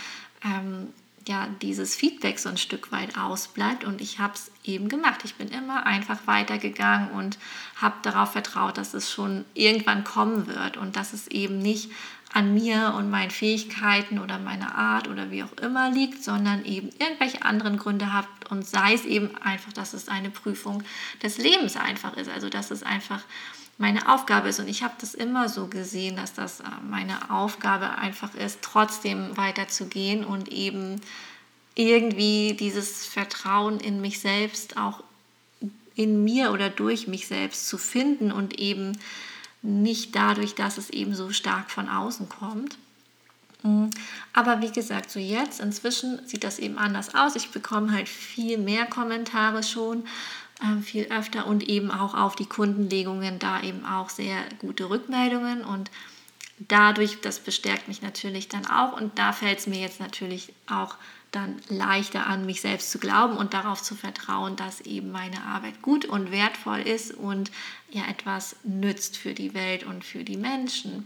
ähm, 0.43 0.93
ja, 1.27 1.47
dieses 1.61 1.95
Feedback 1.95 2.39
so 2.39 2.49
ein 2.49 2.57
Stück 2.57 2.91
weit 2.91 3.17
ausbleibt. 3.17 3.83
Und 3.83 4.01
ich 4.01 4.19
habe 4.19 4.33
es 4.33 4.51
eben 4.63 4.89
gemacht. 4.89 5.21
Ich 5.23 5.35
bin 5.35 5.49
immer 5.49 5.85
einfach 5.85 6.19
weitergegangen 6.25 7.11
und 7.11 7.37
habe 7.75 7.95
darauf 8.01 8.31
vertraut, 8.31 8.77
dass 8.77 8.93
es 8.93 9.11
schon 9.11 9.45
irgendwann 9.53 10.03
kommen 10.03 10.47
wird 10.47 10.77
und 10.77 10.95
dass 10.95 11.13
es 11.13 11.27
eben 11.27 11.59
nicht 11.59 11.91
an 12.33 12.53
mir 12.53 12.93
und 12.97 13.09
meinen 13.09 13.31
Fähigkeiten 13.31 14.19
oder 14.19 14.37
meiner 14.37 14.75
Art 14.75 15.07
oder 15.07 15.31
wie 15.31 15.43
auch 15.43 15.53
immer 15.61 15.89
liegt, 15.89 16.23
sondern 16.23 16.65
eben 16.65 16.89
irgendwelche 16.99 17.43
anderen 17.43 17.77
Gründe 17.77 18.13
habt 18.13 18.51
und 18.51 18.67
sei 18.67 18.93
es 18.93 19.05
eben 19.05 19.35
einfach, 19.37 19.71
dass 19.73 19.93
es 19.93 20.09
eine 20.09 20.29
Prüfung 20.29 20.83
des 21.23 21.37
Lebens 21.37 21.77
einfach 21.77 22.17
ist. 22.17 22.29
Also 22.29 22.49
dass 22.49 22.69
es 22.69 22.83
einfach 22.83 23.21
meine 23.77 24.11
Aufgabe 24.11 24.49
ist. 24.49 24.59
Und 24.59 24.67
ich 24.67 24.83
habe 24.83 24.95
das 24.99 25.13
immer 25.13 25.49
so 25.49 25.67
gesehen, 25.67 26.15
dass 26.15 26.33
das 26.33 26.59
äh, 26.59 26.63
meine 26.89 27.29
Aufgabe 27.31 27.97
einfach 27.97 28.33
ist, 28.33 28.59
trotzdem 28.61 29.35
weiterzugehen 29.37 30.25
und 30.25 30.51
eben 30.51 31.01
irgendwie 31.75 32.55
dieses 32.59 33.05
Vertrauen 33.05 33.79
in 33.79 34.01
mich 34.01 34.19
selbst 34.19 34.77
auch 34.77 35.03
in 35.95 36.23
mir 36.23 36.51
oder 36.51 36.69
durch 36.69 37.07
mich 37.07 37.27
selbst 37.27 37.67
zu 37.67 37.77
finden 37.77 38.31
und 38.31 38.59
eben 38.59 38.97
nicht 39.61 40.15
dadurch, 40.15 40.55
dass 40.55 40.77
es 40.77 40.89
eben 40.89 41.15
so 41.15 41.31
stark 41.31 41.71
von 41.71 41.89
außen 41.89 42.29
kommt. 42.29 42.77
Mhm. 43.63 43.89
Aber 44.33 44.61
wie 44.61 44.71
gesagt, 44.71 45.11
so 45.11 45.19
jetzt, 45.19 45.59
inzwischen 45.59 46.25
sieht 46.27 46.43
das 46.43 46.59
eben 46.59 46.77
anders 46.77 47.15
aus. 47.15 47.35
Ich 47.35 47.49
bekomme 47.49 47.91
halt 47.91 48.07
viel 48.07 48.57
mehr 48.57 48.85
Kommentare 48.85 49.63
schon, 49.63 50.05
viel 50.81 51.05
öfter 51.11 51.45
und 51.45 51.67
eben 51.67 51.91
auch 51.91 52.15
auf 52.15 52.35
die 52.35 52.47
Kundenlegungen 52.47 53.39
da 53.39 53.61
eben 53.61 53.85
auch 53.85 54.09
sehr 54.09 54.37
gute 54.59 54.89
Rückmeldungen 54.89 55.63
und 55.63 55.91
dadurch, 56.59 57.21
das 57.21 57.39
bestärkt 57.39 57.87
mich 57.87 58.01
natürlich 58.01 58.47
dann 58.47 58.65
auch 58.65 58.99
und 58.99 59.19
da 59.19 59.33
fällt 59.33 59.59
es 59.59 59.67
mir 59.67 59.79
jetzt 59.79 59.99
natürlich 59.99 60.53
auch 60.67 60.95
dann 61.31 61.57
leichter 61.69 62.25
an, 62.25 62.45
mich 62.45 62.61
selbst 62.61 62.89
zu 62.89 62.99
glauben 62.99 63.37
und 63.37 63.53
darauf 63.53 63.83
zu 63.83 63.95
vertrauen, 63.95 64.55
dass 64.55 64.81
eben 64.81 65.11
meine 65.11 65.43
Arbeit 65.43 65.81
gut 65.81 66.05
und 66.05 66.31
wertvoll 66.31 66.79
ist 66.79 67.13
und 67.13 67.51
ja 67.91 68.03
etwas 68.09 68.55
nützt 68.63 69.17
für 69.17 69.33
die 69.33 69.53
Welt 69.53 69.83
und 69.83 70.05
für 70.05 70.23
die 70.23 70.37
Menschen. 70.37 71.05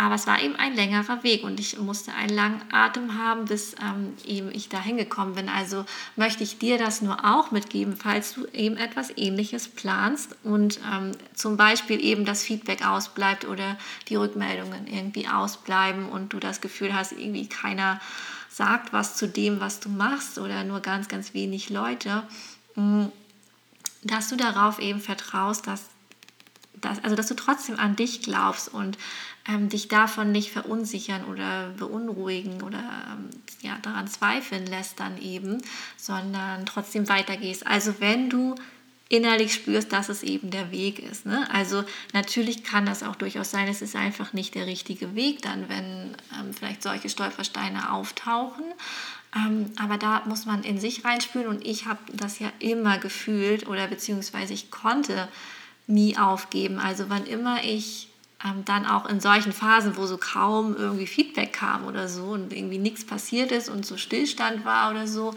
Aber 0.00 0.14
es 0.14 0.26
war 0.26 0.40
eben 0.40 0.56
ein 0.56 0.74
längerer 0.74 1.22
Weg 1.24 1.44
und 1.44 1.60
ich 1.60 1.78
musste 1.78 2.14
einen 2.14 2.34
langen 2.34 2.62
Atem 2.72 3.18
haben, 3.18 3.44
bis 3.44 3.74
ähm, 3.74 4.14
eben 4.24 4.50
ich 4.50 4.70
da 4.70 4.80
hingekommen 4.80 5.34
bin. 5.34 5.50
Also 5.50 5.84
möchte 6.16 6.42
ich 6.42 6.56
dir 6.56 6.78
das 6.78 7.02
nur 7.02 7.22
auch 7.22 7.50
mitgeben, 7.50 7.98
falls 7.98 8.32
du 8.32 8.46
eben 8.46 8.78
etwas 8.78 9.12
Ähnliches 9.14 9.68
planst 9.68 10.36
und 10.42 10.80
ähm, 10.90 11.12
zum 11.34 11.58
Beispiel 11.58 12.02
eben 12.02 12.24
das 12.24 12.42
Feedback 12.42 12.82
ausbleibt 12.82 13.44
oder 13.44 13.76
die 14.08 14.16
Rückmeldungen 14.16 14.86
irgendwie 14.86 15.28
ausbleiben 15.28 16.08
und 16.08 16.32
du 16.32 16.38
das 16.38 16.62
Gefühl 16.62 16.94
hast, 16.94 17.12
irgendwie 17.12 17.50
keiner 17.50 18.00
sagt 18.48 18.94
was 18.94 19.16
zu 19.16 19.28
dem, 19.28 19.60
was 19.60 19.80
du 19.80 19.90
machst 19.90 20.38
oder 20.38 20.64
nur 20.64 20.80
ganz, 20.80 21.08
ganz 21.08 21.34
wenig 21.34 21.68
Leute, 21.68 22.22
mm, 22.74 23.04
dass 24.04 24.30
du 24.30 24.36
darauf 24.36 24.78
eben 24.78 25.00
vertraust, 25.00 25.66
dass, 25.66 25.84
dass, 26.80 27.04
also 27.04 27.16
dass 27.16 27.26
du 27.26 27.34
trotzdem 27.34 27.78
an 27.78 27.96
dich 27.96 28.22
glaubst 28.22 28.72
und 28.72 28.96
ähm, 29.48 29.68
dich 29.68 29.88
davon 29.88 30.32
nicht 30.32 30.50
verunsichern 30.50 31.24
oder 31.24 31.70
beunruhigen 31.78 32.62
oder 32.62 32.82
ähm, 33.12 33.30
ja, 33.62 33.78
daran 33.82 34.08
zweifeln 34.08 34.66
lässt 34.66 35.00
dann 35.00 35.20
eben, 35.20 35.62
sondern 35.96 36.66
trotzdem 36.66 37.08
weitergehst. 37.08 37.66
Also 37.66 37.94
wenn 38.00 38.30
du 38.30 38.54
innerlich 39.10 39.52
spürst, 39.52 39.92
dass 39.92 40.08
es 40.08 40.22
eben 40.22 40.50
der 40.50 40.70
Weg 40.70 41.00
ist. 41.00 41.26
Ne? 41.26 41.48
Also 41.52 41.84
natürlich 42.12 42.62
kann 42.62 42.86
das 42.86 43.02
auch 43.02 43.16
durchaus 43.16 43.50
sein, 43.50 43.66
es 43.66 43.82
ist 43.82 43.96
einfach 43.96 44.32
nicht 44.32 44.54
der 44.54 44.66
richtige 44.66 45.16
Weg 45.16 45.42
dann, 45.42 45.68
wenn 45.68 46.14
ähm, 46.38 46.54
vielleicht 46.56 46.82
solche 46.82 47.08
Stolpersteine 47.08 47.92
auftauchen. 47.92 48.64
Ähm, 49.34 49.72
aber 49.80 49.98
da 49.98 50.22
muss 50.26 50.46
man 50.46 50.62
in 50.62 50.78
sich 50.78 51.04
reinspüren 51.04 51.48
und 51.48 51.66
ich 51.66 51.86
habe 51.86 51.98
das 52.12 52.38
ja 52.38 52.52
immer 52.60 52.98
gefühlt 52.98 53.66
oder 53.66 53.88
beziehungsweise 53.88 54.54
ich 54.54 54.70
konnte 54.70 55.28
nie 55.88 56.16
aufgeben. 56.16 56.78
Also 56.78 57.06
wann 57.08 57.26
immer 57.26 57.64
ich 57.64 58.09
ähm, 58.44 58.64
dann 58.64 58.86
auch 58.86 59.06
in 59.06 59.20
solchen 59.20 59.52
Phasen, 59.52 59.96
wo 59.96 60.06
so 60.06 60.18
kaum 60.18 60.76
irgendwie 60.76 61.06
Feedback 61.06 61.52
kam 61.52 61.86
oder 61.86 62.08
so 62.08 62.24
und 62.24 62.52
irgendwie 62.52 62.78
nichts 62.78 63.04
passiert 63.04 63.52
ist 63.52 63.68
und 63.68 63.84
so 63.84 63.96
Stillstand 63.96 64.64
war 64.64 64.90
oder 64.90 65.06
so 65.06 65.34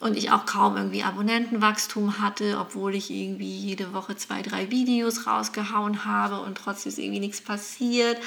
und 0.00 0.16
ich 0.16 0.30
auch 0.30 0.46
kaum 0.46 0.76
irgendwie 0.76 1.02
Abonnentenwachstum 1.02 2.20
hatte, 2.20 2.58
obwohl 2.58 2.94
ich 2.94 3.10
irgendwie 3.10 3.54
jede 3.54 3.92
Woche 3.92 4.16
zwei, 4.16 4.40
drei 4.42 4.70
Videos 4.70 5.26
rausgehauen 5.26 6.06
habe 6.06 6.40
und 6.40 6.56
trotzdem 6.56 6.90
ist 6.90 6.98
irgendwie 6.98 7.20
nichts 7.20 7.42
passiert. 7.42 8.18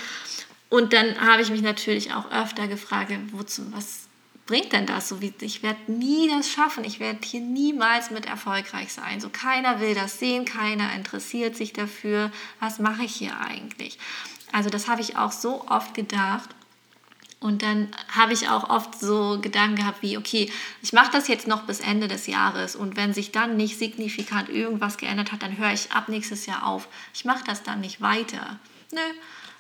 Und 0.70 0.94
dann 0.94 1.20
habe 1.20 1.42
ich 1.42 1.50
mich 1.50 1.62
natürlich 1.62 2.14
auch 2.14 2.32
öfter 2.32 2.68
gefragt, 2.68 3.12
wozu, 3.32 3.64
was 3.72 4.08
bringt 4.46 4.74
denn 4.74 4.86
das? 4.86 5.10
So 5.10 5.22
wie, 5.22 5.34
ich 5.42 5.64
werde 5.64 5.92
nie 5.92 6.30
das 6.30 6.50
schaffen, 6.50 6.84
ich 6.84 7.00
werde 7.00 7.20
hier 7.24 7.42
niemals 7.42 8.12
mit 8.12 8.26
erfolgreich 8.26 8.94
sein. 8.94 9.20
So 9.20 9.30
keiner 9.30 9.80
will 9.80 9.96
das 9.96 10.20
sehen, 10.20 10.46
keiner 10.46 10.94
interessiert 10.94 11.56
sich 11.56 11.74
dafür. 11.74 12.32
Was 12.60 12.80
mache 12.80 13.04
ich 13.04 13.16
hier 13.16 13.38
eigentlich? 13.40 13.98
Also 14.52 14.70
das 14.70 14.88
habe 14.88 15.02
ich 15.02 15.18
auch 15.18 15.32
so 15.32 15.68
oft 15.68 15.94
gedacht. 15.94 16.50
Und 17.40 17.62
dann 17.62 17.90
habe 18.08 18.32
ich 18.32 18.48
auch 18.48 18.70
oft 18.70 18.98
so 18.98 19.38
Gedanken 19.42 19.76
gehabt 19.76 20.02
wie, 20.02 20.18
okay, 20.18 20.50
ich 20.82 20.94
mache 20.94 21.12
das 21.12 21.28
jetzt 21.28 21.46
noch 21.46 21.64
bis 21.64 21.82
Ende 21.82 22.08
des 22.08 22.26
Jahres 22.26 22.74
und 22.74 22.96
wenn 22.96 23.14
sich 23.14 23.34
dann 23.34 23.58
nicht 23.58 23.78
signifikant 23.78 24.48
irgendwas 24.48 24.96
geändert 24.96 25.34
hat, 25.34 25.44
dann 25.44 25.58
höre 25.58 25.74
ich 25.74 25.92
ab 25.92 26.08
nächstes 26.08 26.46
Jahr 26.46 26.66
auf. 26.66 26.88
Ich 27.14 27.26
mache 27.26 27.44
das 27.44 27.62
dann 27.62 27.82
nicht 27.82 28.00
weiter. 28.00 28.60
Nö, 28.92 29.02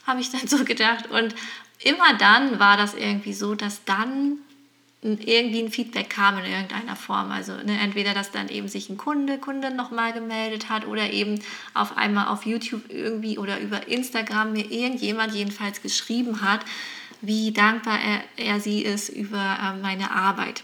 habe 0.07 0.21
ich 0.21 0.31
dann 0.31 0.47
so 0.47 0.63
gedacht. 0.63 1.07
Und 1.07 1.35
immer 1.83 2.13
dann 2.13 2.57
war 2.57 2.77
das 2.77 2.93
irgendwie 2.93 3.33
so, 3.33 3.53
dass 3.53 3.83
dann 3.83 4.37
irgendwie 5.03 5.62
ein 5.62 5.72
Feedback 5.72 6.10
kam 6.10 6.38
in 6.38 6.45
irgendeiner 6.45 6.95
Form. 6.95 7.31
Also 7.31 7.53
ne, 7.53 7.77
entweder, 7.81 8.13
dass 8.13 8.31
dann 8.31 8.50
eben 8.50 8.67
sich 8.67 8.89
ein 8.89 8.98
Kunde, 8.98 9.38
Kunde 9.38 9.74
nochmal 9.74 10.13
gemeldet 10.13 10.69
hat 10.69 10.88
oder 10.88 11.12
eben 11.12 11.41
auf 11.74 11.98
einmal 11.98 12.27
auf 12.27 12.45
YouTube 12.45 12.83
irgendwie 12.89 13.38
oder 13.38 13.60
über 13.60 13.88
Instagram 13.88 14.53
mir 14.53 14.72
irgendjemand 14.72 15.33
jedenfalls 15.33 15.81
geschrieben 15.81 16.41
hat, 16.41 16.62
wie 17.22 17.51
dankbar 17.51 18.00
er, 18.00 18.22
er 18.38 18.60
sie 18.60 18.81
ist 18.81 19.10
über 19.10 19.57
äh, 19.62 19.81
meine 19.81 20.12
Arbeit. 20.12 20.63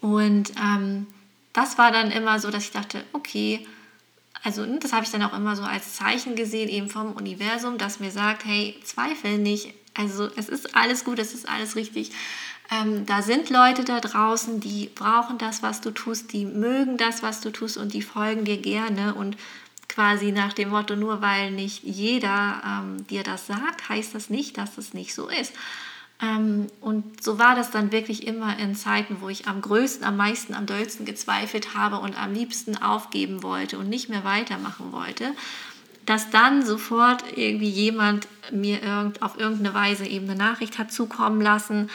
Und 0.00 0.52
ähm, 0.62 1.06
das 1.52 1.78
war 1.78 1.92
dann 1.92 2.10
immer 2.10 2.38
so, 2.38 2.50
dass 2.50 2.64
ich 2.64 2.70
dachte, 2.70 3.04
okay, 3.12 3.66
also 4.42 4.64
ne, 4.64 4.78
das 4.78 4.92
habe 4.92 5.04
ich 5.04 5.10
dann 5.10 5.22
auch 5.22 5.36
immer 5.36 5.56
so 5.56 5.62
als 5.62 5.94
Zeichen 5.94 6.36
gesehen, 6.36 6.68
eben 6.68 6.88
vom 6.88 7.12
Universum, 7.12 7.78
das 7.78 8.00
mir 8.00 8.10
sagt, 8.10 8.44
hey, 8.44 8.78
zweifel 8.84 9.38
nicht. 9.38 9.74
Also 9.94 10.28
es 10.36 10.48
ist 10.48 10.76
alles 10.76 11.04
gut, 11.04 11.18
es 11.18 11.34
ist 11.34 11.48
alles 11.48 11.74
richtig. 11.74 12.12
Ähm, 12.70 13.06
da 13.06 13.22
sind 13.22 13.50
Leute 13.50 13.84
da 13.84 14.00
draußen, 14.00 14.60
die 14.60 14.90
brauchen 14.94 15.38
das, 15.38 15.62
was 15.62 15.80
du 15.80 15.90
tust, 15.90 16.32
die 16.32 16.44
mögen 16.44 16.96
das, 16.96 17.22
was 17.22 17.40
du 17.40 17.50
tust 17.50 17.76
und 17.76 17.94
die 17.94 18.02
folgen 18.02 18.44
dir 18.44 18.58
gerne. 18.58 19.14
Und 19.14 19.36
quasi 19.88 20.32
nach 20.32 20.52
dem 20.52 20.70
Motto, 20.70 20.96
nur 20.96 21.22
weil 21.22 21.52
nicht 21.52 21.82
jeder 21.84 22.62
ähm, 22.64 23.06
dir 23.06 23.22
das 23.22 23.46
sagt, 23.46 23.88
heißt 23.88 24.14
das 24.14 24.30
nicht, 24.30 24.58
dass 24.58 24.78
es 24.78 24.94
nicht 24.94 25.14
so 25.14 25.28
ist. 25.28 25.54
Ähm, 26.20 26.66
und 26.80 27.22
so 27.22 27.38
war 27.38 27.54
das 27.54 27.70
dann 27.70 27.92
wirklich 27.92 28.26
immer 28.26 28.58
in 28.58 28.74
Zeiten, 28.74 29.18
wo 29.20 29.28
ich 29.28 29.48
am 29.48 29.60
größten, 29.60 30.04
am 30.04 30.16
meisten, 30.16 30.54
am 30.54 30.66
dollsten 30.66 31.06
gezweifelt 31.06 31.74
habe 31.74 31.98
und 31.98 32.20
am 32.20 32.32
liebsten 32.32 32.76
aufgeben 32.76 33.42
wollte 33.42 33.78
und 33.78 33.88
nicht 33.88 34.08
mehr 34.08 34.24
weitermachen 34.24 34.92
wollte, 34.92 35.32
dass 36.06 36.30
dann 36.30 36.64
sofort 36.64 37.24
irgendwie 37.34 37.68
jemand 37.68 38.28
mir 38.50 38.82
irgend, 38.82 39.22
auf 39.22 39.38
irgendeine 39.38 39.74
Weise 39.74 40.06
eben 40.06 40.28
eine 40.28 40.38
Nachricht 40.38 40.78
hat 40.78 40.92
zukommen 40.92 41.40
lassen, 41.40 41.90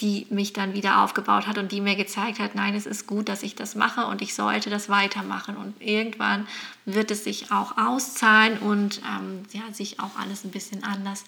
die 0.00 0.26
mich 0.30 0.52
dann 0.52 0.74
wieder 0.74 1.02
aufgebaut 1.02 1.46
hat 1.46 1.58
und 1.58 1.72
die 1.72 1.80
mir 1.80 1.96
gezeigt 1.96 2.38
hat, 2.38 2.54
nein, 2.54 2.74
es 2.74 2.86
ist 2.86 3.06
gut, 3.06 3.28
dass 3.28 3.42
ich 3.42 3.54
das 3.54 3.74
mache 3.74 4.06
und 4.06 4.22
ich 4.22 4.34
sollte 4.34 4.70
das 4.70 4.88
weitermachen. 4.88 5.56
Und 5.56 5.74
irgendwann 5.80 6.46
wird 6.84 7.10
es 7.10 7.24
sich 7.24 7.50
auch 7.50 7.76
auszahlen 7.76 8.58
und 8.58 9.00
ähm, 9.02 9.42
ja, 9.52 9.62
sich 9.72 10.00
auch 10.00 10.16
alles 10.18 10.44
ein 10.44 10.50
bisschen 10.50 10.84
anders 10.84 11.24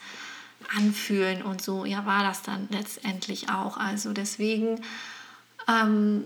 anfühlen. 0.77 1.43
Und 1.43 1.63
so 1.63 1.85
ja, 1.85 2.07
war 2.07 2.23
das 2.23 2.43
dann 2.43 2.69
letztendlich 2.71 3.51
auch. 3.51 3.77
Also 3.77 4.13
deswegen 4.13 4.81
ähm, 5.69 6.25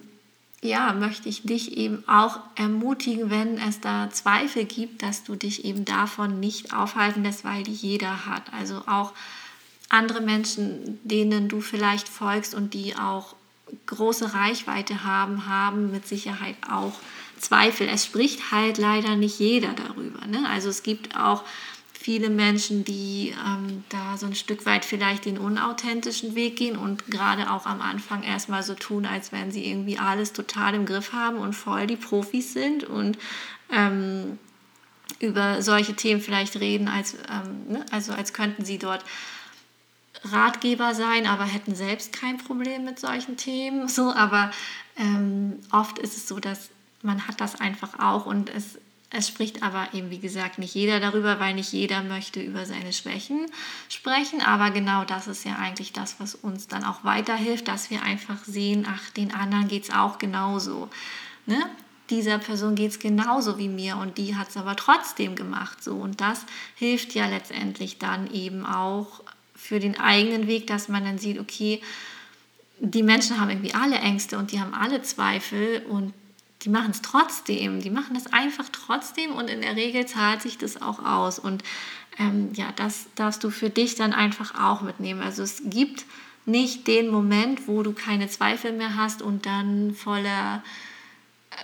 ja, 0.62 0.92
möchte 0.92 1.28
ich 1.28 1.42
dich 1.42 1.76
eben 1.76 2.06
auch 2.06 2.38
ermutigen, 2.54 3.30
wenn 3.30 3.58
es 3.58 3.80
da 3.80 4.10
Zweifel 4.10 4.64
gibt, 4.64 5.02
dass 5.02 5.24
du 5.24 5.34
dich 5.34 5.64
eben 5.64 5.84
davon 5.84 6.38
nicht 6.38 6.74
aufhalten 6.74 7.22
lässt, 7.22 7.44
weil 7.44 7.62
die 7.62 7.72
jeder 7.72 8.26
hat. 8.26 8.52
Also 8.52 8.82
auch 8.86 9.12
andere 9.90 10.22
Menschen, 10.22 10.98
denen 11.04 11.48
du 11.48 11.60
vielleicht 11.60 12.08
folgst 12.08 12.54
und 12.54 12.72
die 12.72 12.96
auch 12.96 13.34
große 13.86 14.32
Reichweite 14.32 15.04
haben, 15.04 15.46
haben 15.46 15.90
mit 15.90 16.06
Sicherheit 16.06 16.56
auch 16.68 16.94
Zweifel. 17.38 17.88
Es 17.88 18.04
spricht 18.04 18.50
halt 18.50 18.78
leider 18.78 19.16
nicht 19.16 19.38
jeder 19.38 19.72
darüber. 19.72 20.26
Ne? 20.26 20.48
Also 20.48 20.68
es 20.68 20.82
gibt 20.82 21.16
auch 21.16 21.44
viele 21.92 22.30
Menschen, 22.30 22.84
die 22.84 23.34
ähm, 23.46 23.84
da 23.88 24.16
so 24.16 24.26
ein 24.26 24.34
Stück 24.34 24.64
weit 24.64 24.84
vielleicht 24.84 25.26
den 25.26 25.38
unauthentischen 25.38 26.34
Weg 26.34 26.56
gehen 26.56 26.76
und 26.76 27.06
gerade 27.08 27.50
auch 27.50 27.66
am 27.66 27.82
Anfang 27.82 28.22
erstmal 28.22 28.62
so 28.62 28.74
tun, 28.74 29.06
als 29.06 29.32
wenn 29.32 29.50
sie 29.50 29.66
irgendwie 29.66 29.98
alles 29.98 30.32
total 30.32 30.74
im 30.74 30.86
Griff 30.86 31.12
haben 31.12 31.36
und 31.38 31.54
voll 31.54 31.86
die 31.86 31.96
Profis 31.96 32.52
sind 32.52 32.84
und 32.84 33.18
ähm, 33.70 34.38
über 35.18 35.60
solche 35.60 35.94
Themen 35.94 36.20
vielleicht 36.20 36.56
reden, 36.56 36.88
als, 36.88 37.14
ähm, 37.14 37.72
ne? 37.72 37.86
also 37.90 38.12
als 38.12 38.32
könnten 38.32 38.64
sie 38.64 38.78
dort 38.78 39.04
Ratgeber 40.24 40.94
sein, 40.94 41.26
aber 41.26 41.44
hätten 41.44 41.74
selbst 41.74 42.12
kein 42.12 42.38
Problem 42.38 42.84
mit 42.84 42.98
solchen 42.98 43.36
Themen. 43.36 43.88
So, 43.88 44.12
aber 44.12 44.50
ähm, 44.96 45.58
oft 45.72 45.98
ist 45.98 46.16
es 46.16 46.28
so, 46.28 46.40
dass 46.40 46.70
man 47.02 47.26
hat 47.26 47.40
das 47.40 47.60
einfach 47.60 47.98
auch 47.98 48.26
und 48.26 48.50
es 48.50 48.78
es 49.12 49.26
spricht 49.26 49.64
aber 49.64 49.88
eben, 49.92 50.10
wie 50.10 50.20
gesagt, 50.20 50.58
nicht 50.58 50.74
jeder 50.74 51.00
darüber, 51.00 51.40
weil 51.40 51.54
nicht 51.54 51.72
jeder 51.72 52.02
möchte 52.02 52.40
über 52.40 52.64
seine 52.64 52.92
Schwächen 52.92 53.46
sprechen. 53.88 54.40
Aber 54.40 54.70
genau 54.70 55.04
das 55.04 55.26
ist 55.26 55.44
ja 55.44 55.56
eigentlich 55.56 55.92
das, 55.92 56.20
was 56.20 56.36
uns 56.36 56.68
dann 56.68 56.84
auch 56.84 57.02
weiterhilft, 57.02 57.66
dass 57.66 57.90
wir 57.90 58.02
einfach 58.02 58.44
sehen, 58.44 58.86
ach, 58.88 59.10
den 59.10 59.34
anderen 59.34 59.66
geht 59.66 59.84
es 59.84 59.90
auch 59.90 60.18
genauso. 60.18 60.88
Ne? 61.46 61.58
Dieser 62.08 62.38
Person 62.38 62.76
geht 62.76 62.92
es 62.92 62.98
genauso 63.00 63.58
wie 63.58 63.68
mir 63.68 63.96
und 63.96 64.16
die 64.16 64.36
hat 64.36 64.50
es 64.50 64.56
aber 64.56 64.76
trotzdem 64.76 65.34
gemacht. 65.34 65.82
So. 65.82 65.96
Und 65.96 66.20
das 66.20 66.46
hilft 66.76 67.12
ja 67.12 67.26
letztendlich 67.26 67.98
dann 67.98 68.32
eben 68.32 68.64
auch 68.64 69.22
für 69.60 69.78
den 69.78 70.00
eigenen 70.00 70.46
Weg, 70.46 70.66
dass 70.66 70.88
man 70.88 71.04
dann 71.04 71.18
sieht, 71.18 71.38
okay, 71.38 71.80
die 72.80 73.02
Menschen 73.02 73.38
haben 73.38 73.50
irgendwie 73.50 73.74
alle 73.74 73.96
Ängste 73.98 74.38
und 74.38 74.52
die 74.52 74.60
haben 74.60 74.72
alle 74.72 75.02
Zweifel 75.02 75.82
und 75.88 76.14
die 76.62 76.70
machen 76.70 76.90
es 76.90 77.02
trotzdem, 77.02 77.80
die 77.80 77.90
machen 77.90 78.14
das 78.14 78.32
einfach 78.32 78.66
trotzdem 78.72 79.32
und 79.32 79.48
in 79.48 79.60
der 79.60 79.76
Regel 79.76 80.06
zahlt 80.06 80.42
sich 80.42 80.58
das 80.58 80.80
auch 80.80 81.04
aus. 81.04 81.38
Und 81.38 81.62
ähm, 82.18 82.50
ja, 82.54 82.72
das 82.76 83.06
darfst 83.14 83.44
du 83.44 83.50
für 83.50 83.70
dich 83.70 83.94
dann 83.94 84.12
einfach 84.12 84.54
auch 84.58 84.80
mitnehmen. 84.80 85.20
Also 85.20 85.42
es 85.42 85.62
gibt 85.66 86.04
nicht 86.46 86.86
den 86.86 87.08
Moment, 87.08 87.68
wo 87.68 87.82
du 87.82 87.92
keine 87.92 88.28
Zweifel 88.28 88.72
mehr 88.72 88.96
hast 88.96 89.22
und 89.22 89.46
dann 89.46 89.94
voller 89.94 90.62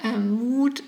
äh, 0.03 0.19
Mut 0.19 0.83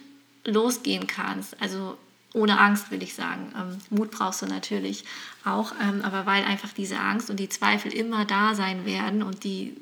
losgehen 0.45 1.07
kannst. 1.07 1.61
Also 1.61 1.97
ohne 2.35 2.59
Angst, 2.59 2.91
will 2.91 3.03
ich 3.03 3.15
sagen. 3.15 3.53
Ähm, 3.57 3.79
Mut 3.91 4.11
brauchst 4.11 4.43
du 4.43 4.47
natürlich 4.47 5.05
auch, 5.45 5.73
ähm, 5.83 6.03
aber 6.03 6.27
weil 6.27 6.45
einfach 6.45 6.73
diese 6.73 6.99
Angst 6.99 7.31
und 7.31 7.41
die 7.41 7.49
Zweifel 7.49 7.93
immer 7.93 8.25
da 8.25 8.55
sein 8.55 8.85
werden 8.85 9.23
und 9.23 9.45
die 9.45 9.77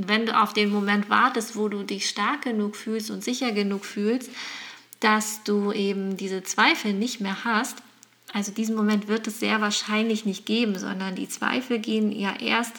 wenn 0.00 0.26
du 0.26 0.40
auf 0.40 0.52
den 0.52 0.70
Moment 0.70 1.10
wartest, 1.10 1.56
wo 1.56 1.68
du 1.68 1.82
dich 1.82 2.08
stark 2.08 2.42
genug 2.42 2.76
fühlst 2.76 3.10
und 3.10 3.24
sicher 3.24 3.50
genug 3.50 3.84
fühlst, 3.84 4.30
dass 5.00 5.42
du 5.42 5.72
eben 5.72 6.16
diese 6.16 6.44
Zweifel 6.44 6.92
nicht 6.92 7.20
mehr 7.20 7.44
hast, 7.44 7.78
also 8.32 8.52
diesen 8.52 8.76
Moment 8.76 9.08
wird 9.08 9.26
es 9.26 9.40
sehr 9.40 9.60
wahrscheinlich 9.60 10.24
nicht 10.24 10.46
geben, 10.46 10.78
sondern 10.78 11.16
die 11.16 11.28
Zweifel 11.28 11.80
gehen 11.80 12.12
ja 12.12 12.34
erst 12.38 12.74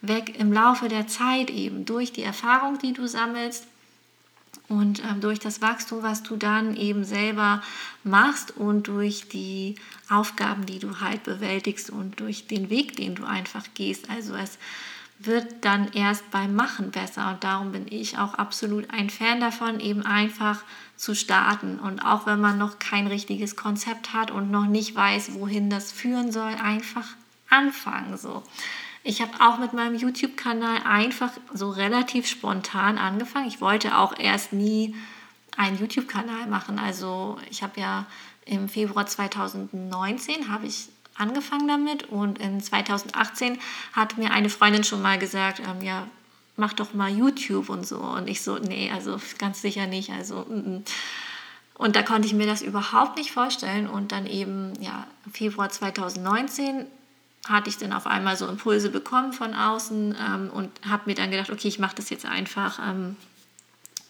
weg 0.00 0.34
im 0.38 0.52
Laufe 0.52 0.88
der 0.88 1.06
Zeit 1.06 1.50
eben 1.50 1.84
durch 1.84 2.12
die 2.12 2.22
Erfahrung, 2.22 2.78
die 2.78 2.92
du 2.92 3.06
sammelst 3.06 3.66
und 4.68 5.02
ähm, 5.04 5.20
durch 5.20 5.38
das 5.38 5.60
Wachstum, 5.60 6.02
was 6.02 6.22
du 6.22 6.36
dann 6.36 6.76
eben 6.76 7.04
selber 7.04 7.62
machst 8.02 8.56
und 8.56 8.88
durch 8.88 9.28
die 9.28 9.74
Aufgaben, 10.08 10.64
die 10.64 10.78
du 10.78 11.00
halt 11.00 11.22
bewältigst 11.24 11.90
und 11.90 12.18
durch 12.20 12.46
den 12.46 12.70
Weg, 12.70 12.96
den 12.96 13.14
du 13.14 13.24
einfach 13.24 13.64
gehst. 13.74 14.08
Also 14.08 14.34
es 14.34 14.58
wird 15.18 15.64
dann 15.64 15.92
erst 15.92 16.30
beim 16.30 16.54
Machen 16.54 16.90
besser. 16.90 17.30
Und 17.30 17.44
darum 17.44 17.72
bin 17.72 17.86
ich 17.88 18.18
auch 18.18 18.34
absolut 18.34 18.90
ein 18.90 19.10
Fan 19.10 19.40
davon, 19.40 19.80
eben 19.80 20.04
einfach 20.04 20.62
zu 20.96 21.14
starten. 21.14 21.78
Und 21.78 22.04
auch 22.04 22.26
wenn 22.26 22.40
man 22.40 22.58
noch 22.58 22.78
kein 22.78 23.06
richtiges 23.06 23.56
Konzept 23.56 24.12
hat 24.12 24.30
und 24.30 24.50
noch 24.50 24.66
nicht 24.66 24.94
weiß, 24.94 25.34
wohin 25.34 25.70
das 25.70 25.92
führen 25.92 26.32
soll, 26.32 26.54
einfach 26.54 27.06
anfangen. 27.50 28.16
So. 28.16 28.42
Ich 29.06 29.20
habe 29.20 29.32
auch 29.38 29.58
mit 29.58 29.74
meinem 29.74 29.94
YouTube-Kanal 29.94 30.80
einfach 30.84 31.30
so 31.52 31.68
relativ 31.68 32.26
spontan 32.26 32.96
angefangen. 32.96 33.46
Ich 33.46 33.60
wollte 33.60 33.98
auch 33.98 34.18
erst 34.18 34.54
nie 34.54 34.96
einen 35.58 35.78
YouTube-Kanal 35.78 36.46
machen. 36.46 36.78
Also 36.78 37.38
ich 37.50 37.62
habe 37.62 37.78
ja 37.78 38.06
im 38.46 38.68
Februar 38.68 39.06
2019 39.06 40.48
habe 40.48 40.66
ich 40.66 40.88
angefangen 41.16 41.68
damit 41.68 42.04
und 42.04 42.38
in 42.38 42.62
2018 42.62 43.58
hat 43.92 44.16
mir 44.16 44.30
eine 44.32 44.48
Freundin 44.48 44.84
schon 44.84 45.02
mal 45.02 45.18
gesagt, 45.18 45.60
ähm, 45.60 45.84
ja, 45.84 46.08
mach 46.56 46.72
doch 46.72 46.94
mal 46.94 47.10
YouTube 47.10 47.68
und 47.68 47.86
so. 47.86 47.98
Und 47.98 48.26
ich 48.26 48.42
so, 48.42 48.58
nee, 48.58 48.90
also 48.90 49.20
ganz 49.38 49.60
sicher 49.60 49.86
nicht. 49.86 50.10
Also, 50.10 50.46
mm, 50.48 50.76
mm. 50.76 50.84
Und 51.76 51.96
da 51.96 52.02
konnte 52.02 52.26
ich 52.26 52.34
mir 52.34 52.46
das 52.46 52.62
überhaupt 52.62 53.18
nicht 53.18 53.32
vorstellen. 53.32 53.88
Und 53.88 54.12
dann 54.12 54.26
eben, 54.26 54.72
ja, 54.80 55.06
Februar 55.30 55.68
2019 55.68 56.86
hatte 57.48 57.68
ich 57.68 57.76
dann 57.76 57.92
auf 57.92 58.06
einmal 58.06 58.36
so 58.36 58.46
Impulse 58.46 58.90
bekommen 58.90 59.32
von 59.32 59.54
außen 59.54 60.16
ähm, 60.18 60.50
und 60.50 60.70
habe 60.88 61.02
mir 61.06 61.14
dann 61.14 61.30
gedacht, 61.30 61.50
okay, 61.50 61.68
ich 61.68 61.78
mache 61.78 61.96
das 61.96 62.10
jetzt 62.10 62.26
einfach. 62.26 62.78
Ähm, 62.78 63.16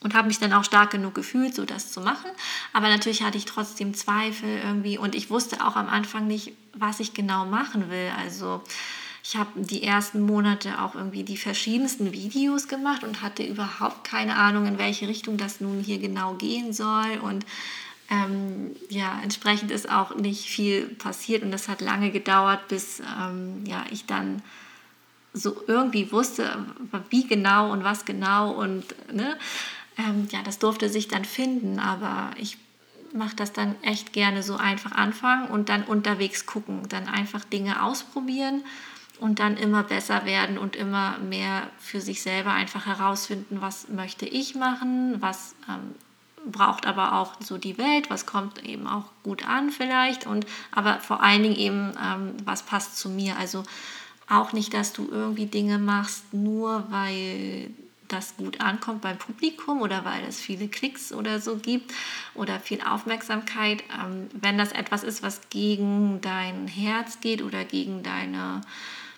und 0.04 0.14
habe 0.14 0.28
mich 0.28 0.38
dann 0.38 0.52
auch 0.52 0.64
stark 0.64 0.90
genug 0.90 1.14
gefühlt, 1.14 1.54
so 1.54 1.64
das 1.64 1.90
zu 1.90 2.02
machen. 2.02 2.30
Aber 2.74 2.88
natürlich 2.88 3.22
hatte 3.22 3.38
ich 3.38 3.46
trotzdem 3.46 3.94
Zweifel 3.94 4.60
irgendwie 4.62 4.98
und 4.98 5.14
ich 5.14 5.30
wusste 5.30 5.66
auch 5.66 5.76
am 5.76 5.88
Anfang 5.88 6.26
nicht, 6.26 6.52
was 6.74 7.00
ich 7.00 7.14
genau 7.14 7.46
machen 7.46 7.90
will. 7.90 8.12
Also 8.18 8.62
ich 9.24 9.36
habe 9.36 9.50
die 9.56 9.82
ersten 9.82 10.20
Monate 10.20 10.82
auch 10.82 10.94
irgendwie 10.94 11.22
die 11.22 11.38
verschiedensten 11.38 12.12
Videos 12.12 12.68
gemacht 12.68 13.02
und 13.02 13.22
hatte 13.22 13.42
überhaupt 13.42 14.04
keine 14.04 14.36
Ahnung, 14.36 14.66
in 14.66 14.76
welche 14.76 15.08
Richtung 15.08 15.38
das 15.38 15.62
nun 15.62 15.80
hier 15.80 15.98
genau 15.98 16.34
gehen 16.34 16.74
soll. 16.74 17.18
Und 17.22 17.46
ähm, 18.10 18.76
ja, 18.90 19.20
entsprechend 19.22 19.70
ist 19.70 19.90
auch 19.90 20.14
nicht 20.14 20.44
viel 20.48 20.86
passiert 20.86 21.42
und 21.42 21.50
das 21.50 21.68
hat 21.68 21.80
lange 21.80 22.10
gedauert, 22.10 22.68
bis 22.68 23.00
ähm, 23.00 23.64
ja, 23.66 23.84
ich 23.90 24.06
dann 24.06 24.42
so 25.32 25.56
irgendwie 25.66 26.12
wusste, 26.12 26.64
wie 27.10 27.26
genau 27.26 27.72
und 27.72 27.82
was 27.82 28.04
genau 28.04 28.52
und 28.52 28.84
ne, 29.12 29.36
ähm, 29.98 30.28
ja, 30.30 30.42
das 30.42 30.58
durfte 30.58 30.88
sich 30.88 31.08
dann 31.08 31.24
finden, 31.24 31.78
aber 31.78 32.30
ich 32.38 32.58
mache 33.12 33.36
das 33.36 33.52
dann 33.52 33.80
echt 33.82 34.12
gerne 34.12 34.42
so 34.42 34.56
einfach 34.56 34.92
anfangen 34.92 35.48
und 35.48 35.68
dann 35.68 35.84
unterwegs 35.84 36.46
gucken, 36.46 36.88
dann 36.88 37.08
einfach 37.08 37.44
Dinge 37.44 37.82
ausprobieren 37.82 38.62
und 39.20 39.38
dann 39.38 39.56
immer 39.56 39.84
besser 39.84 40.24
werden 40.24 40.58
und 40.58 40.76
immer 40.76 41.18
mehr 41.18 41.68
für 41.78 42.00
sich 42.00 42.22
selber 42.22 42.52
einfach 42.52 42.86
herausfinden, 42.86 43.60
was 43.60 43.88
möchte 43.88 44.26
ich 44.26 44.54
machen, 44.54 45.16
was 45.20 45.54
ähm, 45.68 45.94
braucht 46.46 46.86
aber 46.86 47.14
auch 47.14 47.34
so 47.40 47.58
die 47.58 47.78
Welt, 47.78 48.10
was 48.10 48.26
kommt 48.26 48.64
eben 48.64 48.86
auch 48.86 49.04
gut 49.22 49.46
an 49.46 49.70
vielleicht 49.70 50.26
und 50.26 50.46
aber 50.70 51.00
vor 51.00 51.22
allen 51.22 51.42
Dingen 51.42 51.56
eben, 51.56 51.92
ähm, 52.02 52.34
was 52.44 52.62
passt 52.62 52.98
zu 52.98 53.08
mir. 53.08 53.38
Also 53.38 53.64
auch 54.28 54.52
nicht, 54.52 54.72
dass 54.74 54.92
du 54.92 55.08
irgendwie 55.10 55.46
Dinge 55.46 55.78
machst, 55.78 56.32
nur 56.32 56.84
weil 56.90 57.70
das 58.08 58.36
gut 58.36 58.60
ankommt 58.60 59.00
beim 59.00 59.18
Publikum 59.18 59.80
oder 59.80 60.04
weil 60.04 60.24
es 60.24 60.38
viele 60.38 60.68
Klicks 60.68 61.12
oder 61.12 61.40
so 61.40 61.56
gibt 61.56 61.92
oder 62.34 62.60
viel 62.60 62.80
Aufmerksamkeit. 62.82 63.82
Ähm, 63.92 64.28
wenn 64.32 64.58
das 64.58 64.72
etwas 64.72 65.02
ist, 65.02 65.22
was 65.22 65.40
gegen 65.50 66.20
dein 66.20 66.68
Herz 66.68 67.20
geht 67.20 67.42
oder 67.42 67.64
gegen 67.64 68.02
deine 68.02 68.60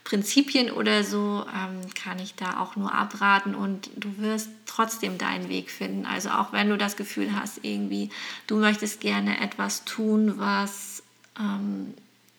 Prinzipien 0.07 0.71
oder 0.71 1.03
so, 1.03 1.45
ähm, 1.53 1.81
kann 1.95 2.21
ich 2.21 2.37
da 2.37 2.61
auch 2.61 2.77
nur 2.77 2.95
abraten 2.95 3.57
und 3.57 3.91
du 3.97 4.19
wirst 4.19 4.49
trotzdem 4.65 5.19
deinen 5.19 5.49
Weg 5.49 5.69
finden. 5.69 6.07
Also 6.07 6.31
auch 6.31 6.53
wenn 6.53 6.69
du 6.69 6.79
das 6.79 6.97
Gefühl 6.97 7.35
hast, 7.35 7.59
irgendwie, 7.63 8.11
du 8.47 8.57
möchtest 8.57 9.01
gerne 9.01 9.41
etwas 9.41 9.85
tun, 9.85 10.39
was 10.39 11.03
ähm, 11.41 11.93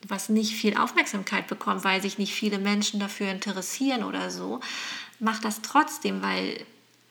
was 0.07 0.29
nicht 0.29 0.53
viel 0.53 0.77
Aufmerksamkeit 0.77 1.47
bekommt, 1.47 1.83
weil 1.83 2.01
sich 2.01 2.17
nicht 2.17 2.33
viele 2.33 2.57
Menschen 2.57 3.01
dafür 3.01 3.29
interessieren 3.31 4.05
oder 4.05 4.29
so, 4.29 4.61
mach 5.19 5.41
das 5.41 5.61
trotzdem, 5.61 6.21
weil 6.21 6.63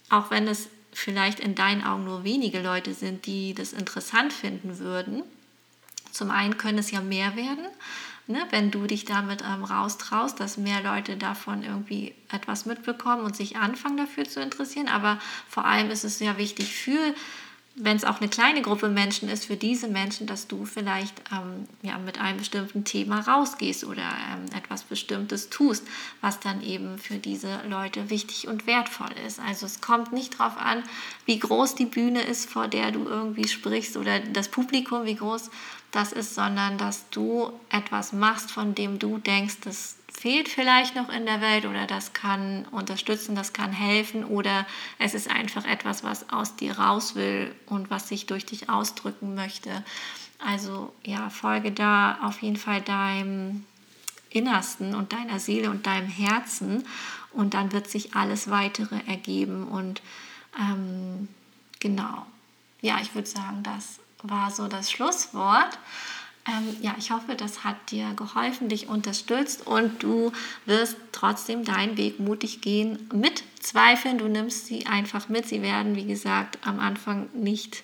auch 0.09 0.31
wenn 0.31 0.49
es 0.49 0.69
vielleicht 0.93 1.39
in 1.39 1.55
deinen 1.55 1.85
Augen 1.85 2.05
nur 2.05 2.25
wenige 2.25 2.63
Leute 2.63 2.95
sind, 2.95 3.27
die 3.27 3.53
das 3.53 3.75
interessant 3.75 4.33
finden 4.33 4.79
würden, 4.79 5.23
zum 6.13 6.31
einen 6.31 6.57
können 6.57 6.79
es 6.79 6.91
ja 6.91 7.03
mehr 7.03 7.37
werden, 7.37 7.67
ne, 8.27 8.47
wenn 8.51 8.71
du 8.71 8.87
dich 8.87 9.05
damit 9.05 9.43
ähm, 9.43 9.65
raustraust, 9.65 10.41
dass 10.41 10.57
mehr 10.57 10.83
Leute 10.83 11.17
davon 11.17 11.63
irgendwie 11.63 12.15
etwas 12.31 12.67
mitbekommen 12.67 13.25
und 13.25 13.37
sich 13.37 13.57
anfangen 13.57 13.97
dafür 13.97 14.25
zu 14.25 14.41
interessieren. 14.41 14.89
Aber 14.89 15.19
vor 15.49 15.65
allem 15.65 15.91
ist 15.91 16.05
es 16.05 16.21
ja 16.21 16.37
wichtig 16.39 16.75
für 16.75 17.15
wenn 17.79 17.97
es 17.97 18.05
auch 18.05 18.21
eine 18.21 18.31
kleine 18.31 18.63
Gruppe 18.63 18.89
Menschen 18.89 19.29
ist, 19.29 19.45
für 19.45 19.57
diese 19.57 19.87
Menschen, 19.87 20.27
dass 20.27 20.49
du 20.49 20.65
vielleicht 20.65 21.15
ähm, 21.31 21.67
ja, 21.83 21.99
mit 21.99 22.19
einem 22.19 22.39
bestimmten 22.39 22.85
Thema 22.85 23.21
rausgehst 23.21 23.85
oder 23.85 24.03
ähm, 24.03 24.47
etwas 24.57 24.83
Bestimmtes 24.83 25.51
tust, 25.51 25.87
was 26.23 26.41
dann 26.41 26.63
eben 26.63 26.99
für 26.99 27.19
diese 27.19 27.61
Leute 27.69 28.09
wichtig 28.09 28.49
und 28.49 28.67
wertvoll 28.67 29.15
ist. 29.27 29.41
Also 29.41 29.67
es 29.67 29.83
kommt 29.83 30.15
nicht 30.15 30.41
darauf 30.41 30.57
an, 30.57 30.85
wie 31.27 31.39
groß 31.39 31.75
die 31.75 31.85
Bühne 31.85 32.23
ist, 32.23 32.49
vor 32.49 32.67
der 32.67 32.93
du 32.93 33.05
irgendwie 33.05 33.47
sprichst 33.47 33.99
oder 33.99 34.21
das 34.21 34.49
Publikum, 34.49 35.05
wie 35.05 35.17
groß 35.17 35.51
das 35.93 36.13
ist, 36.13 36.35
sondern 36.35 36.79
dass 36.79 37.11
du 37.11 37.53
etwas 37.69 38.15
machst, 38.15 38.51
von 38.51 38.75
dem 38.75 38.99
du 38.99 39.19
denkst, 39.19 39.57
das 39.65 39.97
fehlt 40.17 40.49
vielleicht 40.49 40.97
noch 40.97 41.11
in 41.11 41.27
der 41.27 41.43
Welt 41.43 41.67
oder 41.67 41.87
das 41.87 42.15
kann 42.15 42.65
unterstützen, 42.71 43.35
das 43.35 43.53
kann 43.53 43.71
helfen 43.71 44.25
oder 44.25 44.67
es 44.99 45.13
ist 45.13 45.31
einfach 45.31 45.67
etwas, 45.67 46.05
was 46.05 46.31
aus 46.31 46.57
dir 46.57 46.79
raus 46.79 47.15
will 47.15 47.55
und 47.67 47.91
was 47.91 48.09
sich 48.09 48.25
durch 48.25 48.47
dich 48.47 48.71
ausdrücken 48.71 49.35
möchte. 49.35 49.85
Also 50.39 50.95
ja, 51.05 51.29
folge 51.29 51.71
da 51.71 52.19
auf 52.23 52.41
jeden 52.41 52.57
Fall 52.57 52.81
deinem 52.81 53.67
Innersten 54.31 54.95
und 54.95 55.13
deiner 55.13 55.39
Seele 55.39 55.71
und 55.71 55.87
deinem 55.87 56.09
Herzen 56.09 56.85
und 57.33 57.53
dann 57.53 57.73
wird 57.73 57.91
sich 57.91 58.15
alles 58.15 58.51
weitere 58.51 58.99
ergeben 59.07 59.69
und 59.69 60.01
ähm, 60.59 61.29
genau. 61.79 62.27
Ja, 62.81 62.99
ich 63.03 63.15
würde 63.15 63.29
sagen, 63.29 63.63
das 63.63 64.01
war 64.23 64.51
so 64.51 64.67
das 64.67 64.91
Schlusswort. 64.91 65.79
Ähm, 66.49 66.77
ja, 66.81 66.95
ich 66.99 67.11
hoffe, 67.11 67.35
das 67.35 67.65
hat 67.65 67.91
dir 67.91 68.13
geholfen, 68.15 68.69
dich 68.69 68.89
unterstützt 68.89 69.67
und 69.67 70.03
du 70.03 70.33
wirst 70.65 70.97
trotzdem 71.13 71.65
deinen 71.65 71.97
Weg 71.97 72.21
mutig 72.21 72.61
gehen 72.61 73.09
mit 73.13 73.43
Zweifeln. 73.61 74.19
Du 74.19 74.29
nimmst 74.29 74.67
sie 74.67 74.87
einfach 74.87 75.29
mit. 75.29 75.49
Sie 75.49 75.63
werden, 75.63 75.97
wie 75.97 76.07
gesagt, 76.07 76.59
am 76.65 76.79
Anfang 76.79 77.29
nicht 77.35 77.83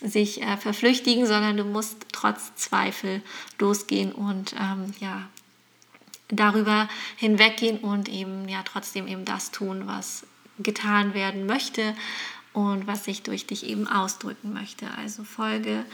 sich 0.00 0.42
äh, 0.42 0.56
verflüchtigen, 0.56 1.26
sondern 1.26 1.56
du 1.56 1.64
musst 1.64 2.06
trotz 2.12 2.54
Zweifel 2.54 3.22
losgehen 3.58 4.12
und 4.12 4.54
ähm, 4.60 4.92
ja, 5.00 5.22
darüber 6.28 6.88
hinweggehen 7.16 7.78
und 7.78 8.08
eben 8.08 8.48
ja 8.48 8.62
trotzdem 8.62 9.06
eben 9.08 9.24
das 9.24 9.50
tun, 9.50 9.86
was 9.86 10.26
getan 10.58 11.14
werden 11.14 11.46
möchte 11.46 11.94
und 12.52 12.86
was 12.86 13.04
sich 13.04 13.22
durch 13.22 13.46
dich 13.46 13.66
eben 13.66 13.86
ausdrücken 13.88 14.52
möchte. 14.52 14.86
Also 14.98 15.24
folge 15.24 15.84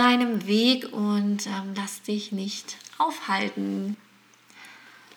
deinem 0.00 0.46
Weg 0.46 0.90
und 0.94 1.46
ähm, 1.46 1.74
lass 1.76 2.00
dich 2.00 2.32
nicht 2.32 2.78
aufhalten. 2.96 3.98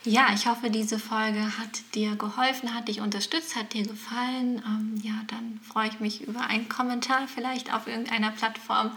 Ja, 0.04 0.34
ich 0.34 0.46
hoffe, 0.46 0.70
diese 0.70 1.00
Folge 1.00 1.58
hat 1.58 1.96
dir 1.96 2.18
geholfen, 2.18 2.74
hat 2.74 2.90
dich 2.90 3.00
unterstützt, 3.00 3.56
hat 3.56 3.72
dir 3.72 3.88
gefallen. 3.88 4.62
Ähm, 4.66 5.02
ja, 5.02 5.14
dann 5.28 5.62
freue 5.66 5.88
ich 5.88 6.02
mich 6.02 6.28
über 6.28 6.42
einen 6.42 6.68
Kommentar 6.68 7.30
vielleicht 7.34 7.74
auf 7.74 7.88
irgendeiner 7.88 8.32
Plattform. 8.32 8.92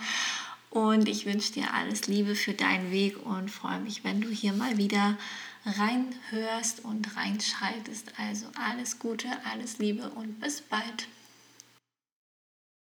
Und 0.70 1.08
ich 1.08 1.24
wünsche 1.24 1.52
dir 1.52 1.72
alles 1.72 2.08
Liebe 2.08 2.34
für 2.34 2.52
deinen 2.52 2.90
Weg 2.90 3.24
und 3.24 3.52
freue 3.52 3.78
mich, 3.78 4.02
wenn 4.02 4.20
du 4.20 4.28
hier 4.28 4.52
mal 4.54 4.78
wieder 4.78 5.16
reinhörst 5.64 6.84
und 6.84 7.16
reinschaltest. 7.16 8.12
Also 8.18 8.46
alles 8.60 8.98
Gute, 8.98 9.28
alles 9.52 9.78
Liebe 9.78 10.10
und 10.10 10.40
bis 10.40 10.62
bald. 10.62 11.06